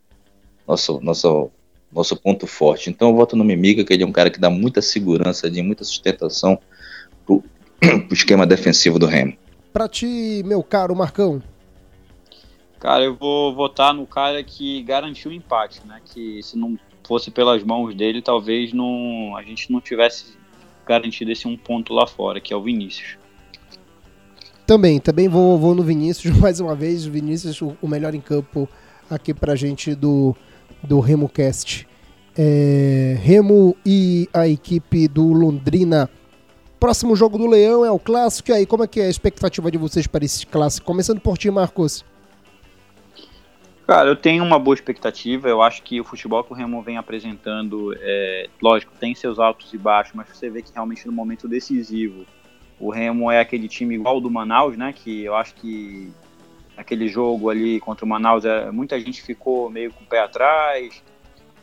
[0.66, 1.51] nosso, nosso,
[1.92, 2.88] nosso ponto forte.
[2.88, 5.61] Então eu voto no Mimica, que ele é um cara que dá muita segurança, de
[5.61, 6.57] muita sustentação
[7.27, 7.42] pro,
[7.81, 9.37] pro esquema defensivo do Remo.
[9.72, 11.42] Pra ti, meu caro Marcão.
[12.79, 16.01] Cara, eu vou votar no cara que garantiu o empate, né?
[16.05, 20.36] Que se não fosse pelas mãos dele, talvez não, a gente não tivesse
[20.86, 23.16] garantido esse um ponto lá fora, que é o Vinícius.
[24.66, 27.06] Também, também vou, vou no Vinícius mais uma vez.
[27.06, 28.68] O Vinícius, o, melhor em campo
[29.10, 30.36] aqui pra gente do,
[30.82, 31.88] do Remo Cast.
[32.36, 36.09] É, Remo e a equipe do Londrina
[36.78, 38.50] Próximo jogo do Leão é o clássico.
[38.50, 40.86] E aí, como é que é a expectativa de vocês para esse clássico?
[40.86, 42.04] Começando por ti, Marcos.
[43.89, 45.49] Cara, eu tenho uma boa expectativa.
[45.49, 49.72] Eu acho que o futebol que o Remo vem apresentando, é, lógico, tem seus altos
[49.72, 52.26] e baixos, mas você vê que realmente no momento decisivo,
[52.78, 54.93] o Remo é aquele time igual do Manaus, né?
[54.95, 56.12] Que eu acho que
[56.76, 61.03] aquele jogo ali contra o Manaus, é, muita gente ficou meio com o pé atrás.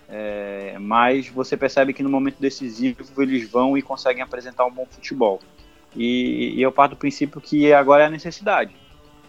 [0.10, 4.88] É, mas você percebe que no momento decisivo eles vão e conseguem apresentar um bom
[4.90, 5.40] futebol.
[5.96, 8.74] E, e eu parto do princípio que agora é a necessidade.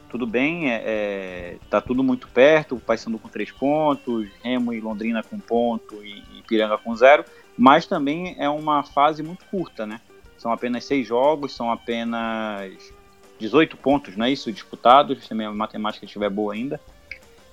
[0.08, 4.80] Tudo bem, é, é, tá tudo muito perto, o Paysandu com três pontos, Remo e
[4.80, 7.24] Londrina com ponto e, e Piranga com zero,
[7.58, 10.00] mas também é uma fase muito curta, né?
[10.38, 12.92] São apenas seis jogos, são apenas
[13.38, 14.52] 18 pontos, não é isso?
[14.52, 16.80] Disputados, se a minha matemática estiver boa ainda.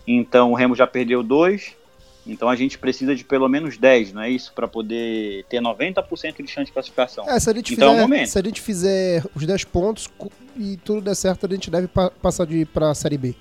[0.05, 1.75] Então o Remo já perdeu dois,
[2.25, 4.53] então a gente precisa de pelo menos 10, não é isso?
[4.53, 7.29] Para poder ter 90% de chance de classificação.
[7.29, 10.09] É, se a gente então, fizer, é Se a gente fizer os 10 pontos
[10.57, 13.35] e tudo der certo, a gente deve pa passar de para a Série B.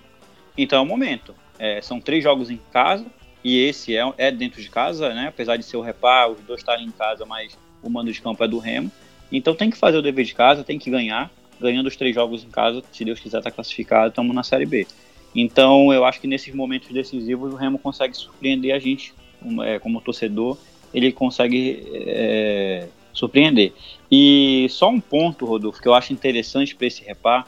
[0.56, 1.34] Então é o momento.
[1.58, 3.06] É, são três jogos em casa,
[3.44, 5.28] e esse é, é dentro de casa, né?
[5.28, 8.42] Apesar de ser o repar, os dois estarem em casa, mas o mando de campo
[8.42, 8.90] é do Remo.
[9.30, 11.30] Então tem que fazer o dever de casa, tem que ganhar.
[11.60, 14.66] Ganhando os três jogos em casa, se Deus quiser estar tá classificado, estamos na Série
[14.66, 14.86] B.
[15.34, 19.78] Então, eu acho que nesses momentos decisivos o Remo consegue surpreender a gente, como, é,
[19.78, 20.58] como torcedor,
[20.92, 23.72] ele consegue é, surpreender.
[24.10, 27.46] E só um ponto, Rodolfo, que eu acho interessante para esse repar.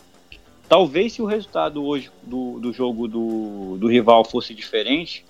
[0.68, 5.24] Talvez se o resultado hoje do, do jogo do, do rival fosse diferente,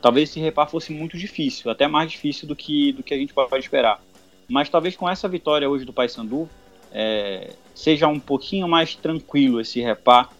[0.00, 3.34] talvez esse repar fosse muito difícil, até mais difícil do que, do que a gente
[3.34, 4.00] pode esperar.
[4.48, 6.48] Mas talvez com essa vitória hoje do Paysandu,
[6.92, 10.30] é, seja um pouquinho mais tranquilo esse repar.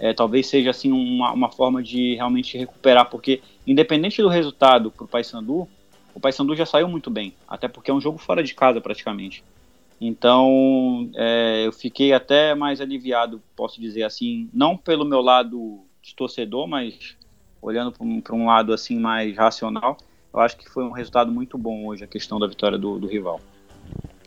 [0.00, 5.04] É, talvez seja assim uma, uma forma de realmente recuperar, porque independente do resultado para
[5.04, 5.68] o Paysandu,
[6.14, 9.44] o Paysandu já saiu muito bem, até porque é um jogo fora de casa praticamente.
[10.00, 16.14] Então é, eu fiquei até mais aliviado, posso dizer assim, não pelo meu lado de
[16.14, 17.16] torcedor, mas
[17.60, 19.98] olhando para um, lado assim mais racional,
[20.32, 23.06] eu acho que foi um resultado muito bom hoje a questão da vitória do, do
[23.06, 23.38] rival.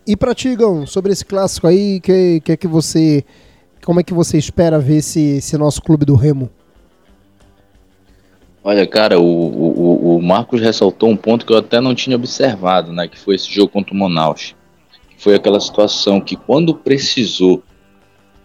[0.05, 3.25] E para Tigão, sobre esse clássico aí, que, que é que você,
[3.85, 6.49] como é que você espera ver esse, esse nosso clube do Remo?
[8.63, 12.93] Olha, cara, o, o, o Marcos ressaltou um ponto que eu até não tinha observado,
[12.93, 13.07] né?
[13.07, 14.55] Que foi esse jogo contra o Manaus.
[15.17, 17.61] Foi aquela situação que quando precisou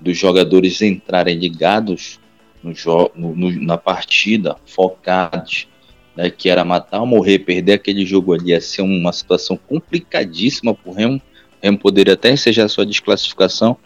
[0.01, 2.19] dos jogadores entrarem ligados
[2.63, 2.73] no,
[3.61, 5.69] na partida, focados,
[6.17, 10.75] né, que era matar ou morrer, perder aquele jogo ali, ia ser uma situação complicadíssima
[10.75, 11.17] para o Remo.
[11.17, 13.77] O Remo poderia até ensejar sua desclassificação,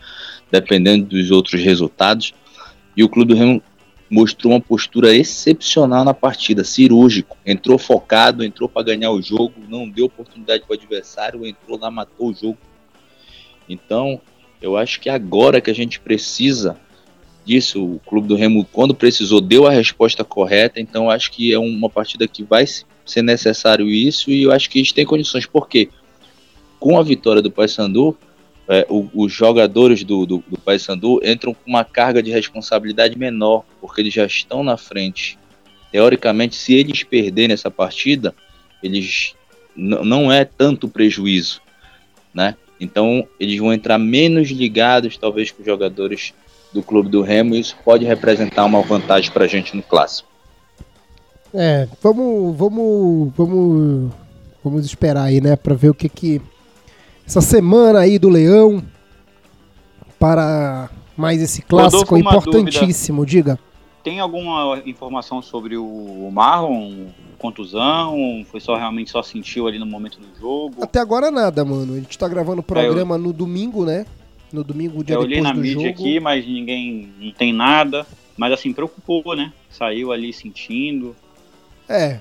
[0.53, 2.35] dependendo dos outros resultados.
[2.95, 3.63] E o clube do Remo
[4.11, 7.39] mostrou uma postura excepcional na partida, cirúrgico.
[7.47, 11.91] Entrou focado, entrou para ganhar o jogo, não deu oportunidade para o adversário, entrou lá,
[11.91, 12.59] matou o jogo.
[13.67, 14.21] Então,
[14.61, 16.77] eu acho que agora que a gente precisa
[17.47, 17.83] disso.
[17.83, 20.79] O clube do Remo, quando precisou, deu a resposta correta.
[20.79, 24.79] Então, acho que é uma partida que vai ser necessário isso e eu acho que
[24.79, 25.47] a gente tem condições.
[25.47, 25.89] Porque
[26.79, 28.15] com a vitória do Paysandu,
[28.73, 33.65] é, o, os jogadores do, do, do Paysandu entram com uma carga de responsabilidade menor,
[33.81, 35.39] porque eles já estão na frente.
[35.91, 38.35] Teoricamente, se eles perderem essa partida,
[38.83, 39.35] eles
[39.77, 41.61] não é tanto prejuízo,
[42.33, 42.57] né?
[42.81, 46.33] Então, eles vão entrar menos ligados, talvez, com os jogadores
[46.73, 50.29] do clube do Remo, e isso pode representar uma vantagem para a gente no clássico.
[51.53, 54.13] É, vamos, vamos, vamos,
[54.65, 56.41] vamos esperar aí, né, para ver o que que
[57.27, 58.83] essa semana aí do Leão
[60.19, 63.59] para mais esse clássico importantíssimo, diga.
[64.03, 67.07] Tem alguma informação sobre o Marlon?
[67.39, 68.45] Contusão?
[68.51, 70.83] Foi só realmente só sentiu ali no momento do jogo?
[70.83, 71.95] Até agora nada, mano.
[71.95, 73.23] A gente tá gravando o programa é, eu...
[73.23, 74.07] no domingo, né?
[74.53, 75.89] no domingo, dia Eu olhei na mídia jogo.
[75.89, 78.07] aqui, mas ninguém não tem nada.
[78.37, 79.53] Mas assim, preocupou, né?
[79.71, 81.17] Saiu ali sentindo.
[81.89, 82.21] É.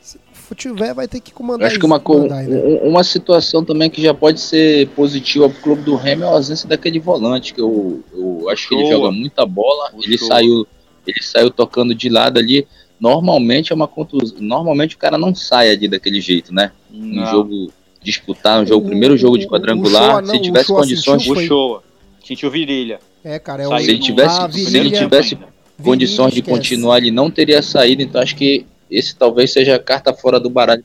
[0.00, 0.18] Se
[0.56, 2.80] tiver, vai ter que comandar Acho que uma, mandar, né?
[2.82, 6.68] uma situação também que já pode ser positiva pro clube do Remo é a ausência
[6.68, 9.92] daquele volante, que eu, eu acho que ele joga muita bola.
[10.02, 10.66] ele saiu,
[11.06, 12.66] ele saiu tocando de lado ali.
[12.98, 14.38] Normalmente é uma contusão.
[14.40, 16.72] Normalmente o cara não sai ali daquele jeito, né?
[16.90, 17.22] Não.
[17.22, 17.72] Um jogo
[18.02, 21.22] disputar um jogo, o primeiro jogo de quadrangular, se tivesse condições.
[21.22, 21.82] Sentiu, Shoa.
[22.24, 22.98] sentiu virilha.
[23.22, 23.78] É, cara, é o...
[23.78, 25.38] se ele tivesse, virilha, se ele tivesse
[25.82, 28.02] condições de continuar, ele não teria saído.
[28.02, 30.84] Então acho que esse talvez seja a carta fora do baralho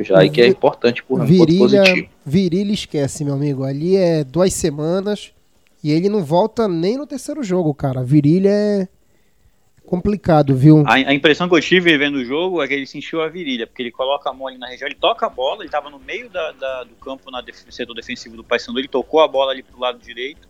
[0.00, 1.82] já, e que é importante por virilha,
[2.24, 3.64] virilha esquece, meu amigo.
[3.64, 5.32] Ali é duas semanas
[5.82, 8.02] e ele não volta nem no terceiro jogo, cara.
[8.02, 8.88] Virilha é
[9.84, 10.84] complicado, viu?
[10.86, 13.66] A, a, impressão que eu tive vendo o jogo é que ele sentiu a virilha,
[13.66, 15.98] porque ele coloca a mão ali na região, ele toca a bola, ele estava no
[15.98, 19.52] meio da, da, do campo no def setor defensivo do Paysandu, ele tocou a bola
[19.52, 20.46] ali pro lado direito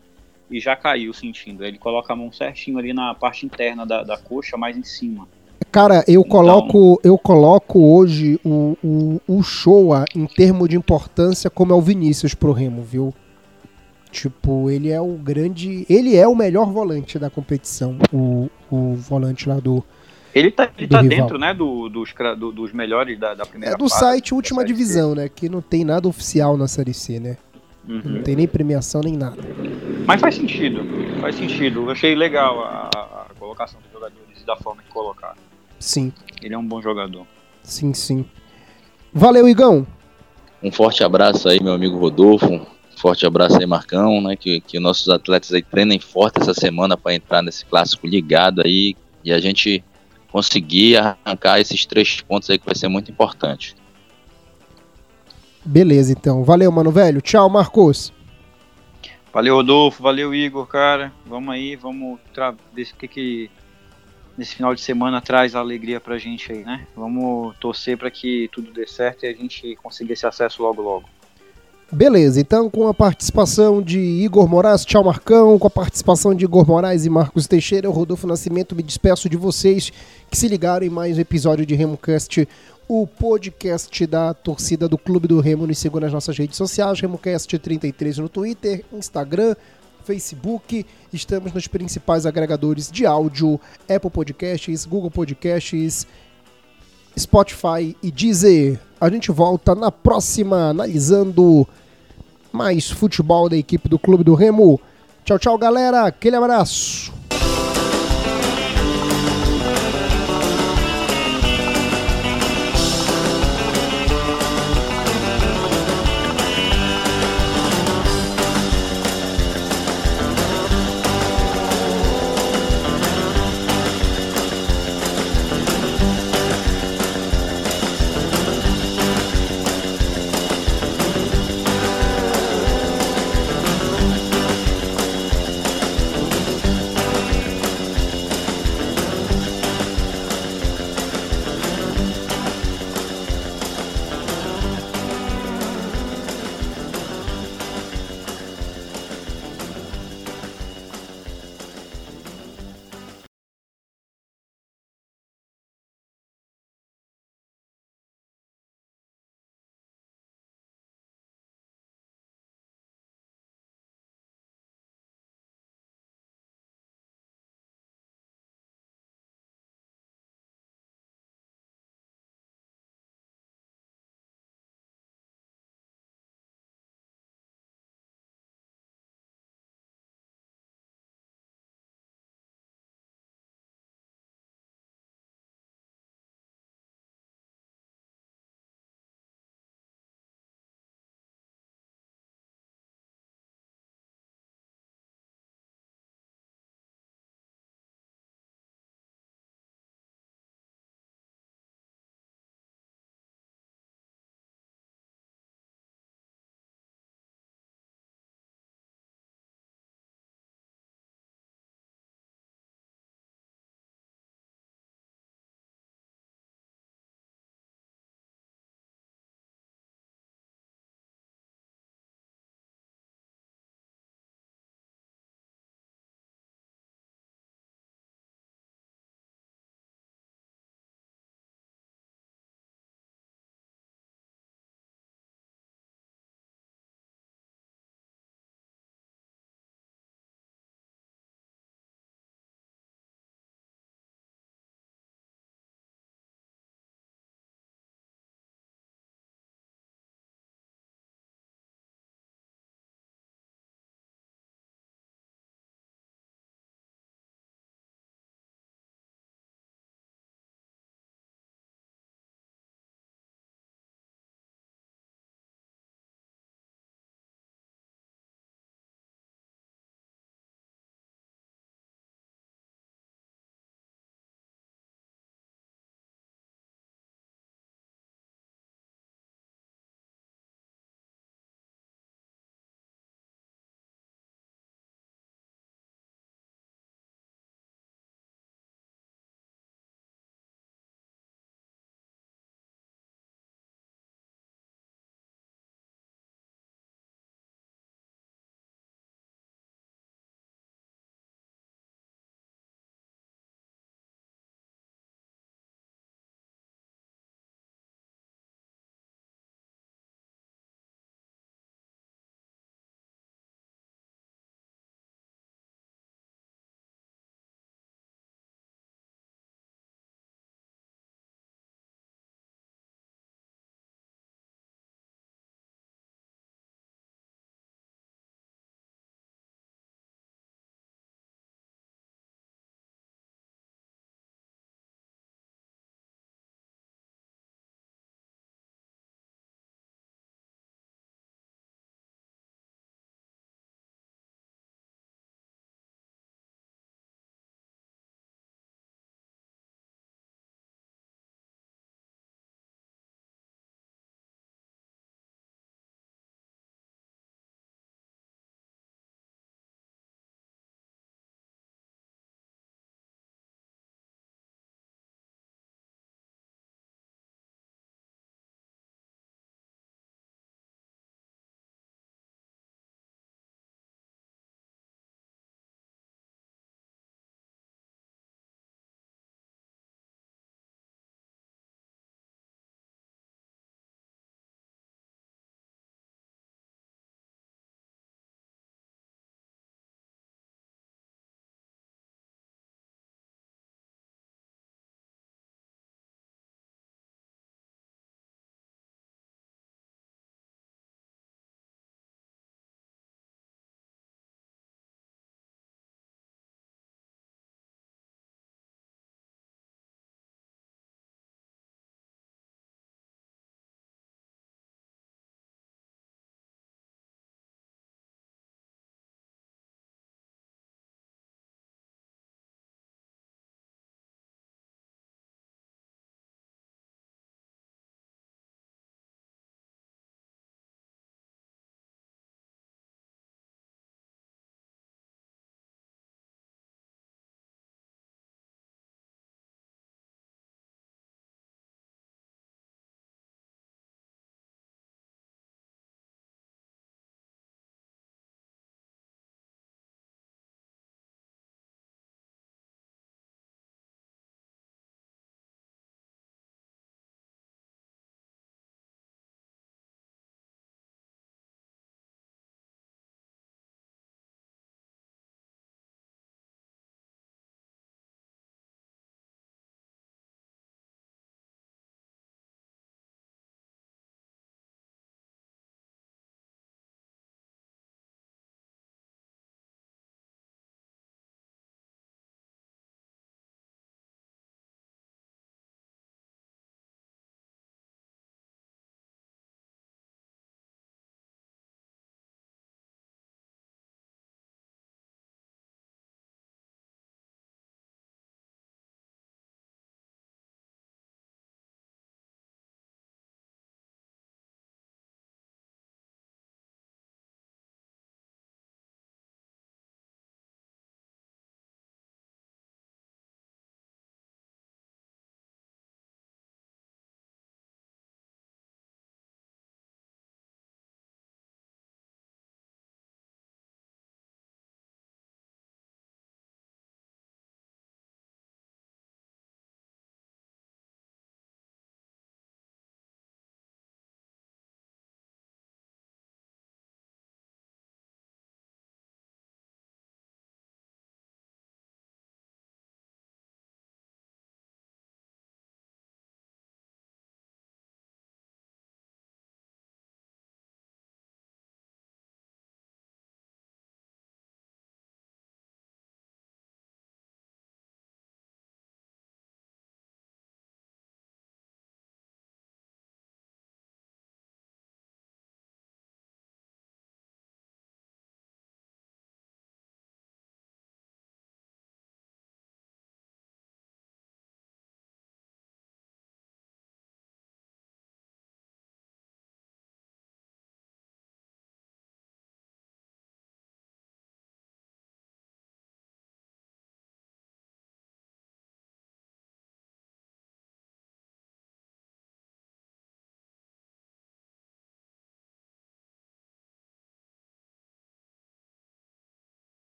[0.51, 1.64] e já caiu sentindo.
[1.64, 5.28] Ele coloca a mão certinho ali na parte interna da, da coxa, mais em cima.
[5.70, 11.50] Cara, eu então, coloco, eu coloco hoje o, o, o Showa em termos de importância
[11.50, 13.12] como é o Vinícius pro Remo, viu?
[14.11, 15.84] Tipo, ele é o grande.
[15.88, 17.98] Ele é o melhor volante da competição.
[18.12, 19.84] O, o volante lá do.
[20.34, 23.78] Ele tá, ele tá dentro, né, do, dos, do, dos melhores da, da primeira É
[23.78, 25.28] do fase, site Última Divisão, né?
[25.28, 27.36] Que não tem nada oficial na Série C, né?
[27.88, 28.02] Uhum.
[28.04, 29.38] Não tem nem premiação nem nada.
[30.06, 30.80] Mas faz sentido,
[31.20, 31.80] faz sentido.
[31.80, 35.47] Eu achei legal a, a colocação dos jogadores e da forma que colocaram.
[35.78, 36.12] Sim.
[36.42, 37.26] Ele é um bom jogador.
[37.62, 38.24] Sim, sim.
[39.12, 39.86] Valeu, Igão.
[40.62, 42.66] Um forte abraço aí, meu amigo Rodolfo.
[42.96, 44.34] Forte abraço aí, Marcão, né?
[44.34, 48.96] Que, que nossos atletas aí treinem forte essa semana para entrar nesse clássico ligado aí
[49.24, 49.84] e a gente
[50.32, 53.76] conseguir arrancar esses três pontos aí que vai ser muito importante.
[55.64, 56.42] Beleza, então.
[56.42, 57.20] Valeu, mano velho.
[57.20, 58.12] Tchau, Marcos.
[59.32, 60.02] Valeu, Rodolfo.
[60.02, 61.12] Valeu, Igor, cara.
[61.26, 62.18] Vamos aí, vamos
[62.74, 63.50] ver o que que
[64.39, 66.86] nesse final de semana traz alegria pra gente aí, né?
[66.97, 71.09] Vamos torcer para que tudo dê certo e a gente consiga esse acesso logo logo.
[71.91, 76.66] Beleza, então com a participação de Igor Moraes, tchau Marcão, com a participação de Igor
[76.66, 79.91] Moraes e Marcos Teixeira, eu Rodolfo Nascimento me despeço de vocês
[80.30, 82.47] que se ligaram em mais um episódio de RemoCast,
[82.86, 85.66] o podcast da torcida do Clube do Remo.
[85.66, 89.55] Nos sigam nas nossas redes sociais, RemoCast33 no Twitter, Instagram,
[90.09, 90.86] Facebook.
[91.12, 93.61] Estamos nos principais agregadores de áudio,
[93.94, 96.06] Apple Podcasts, Google Podcasts,
[97.16, 98.80] Spotify e Deezer.
[98.98, 101.68] A gente volta na próxima analisando
[102.50, 104.80] mais futebol da equipe do Clube do Remo.
[105.26, 106.06] Tchau, tchau, galera.
[106.06, 107.17] Aquele abraço.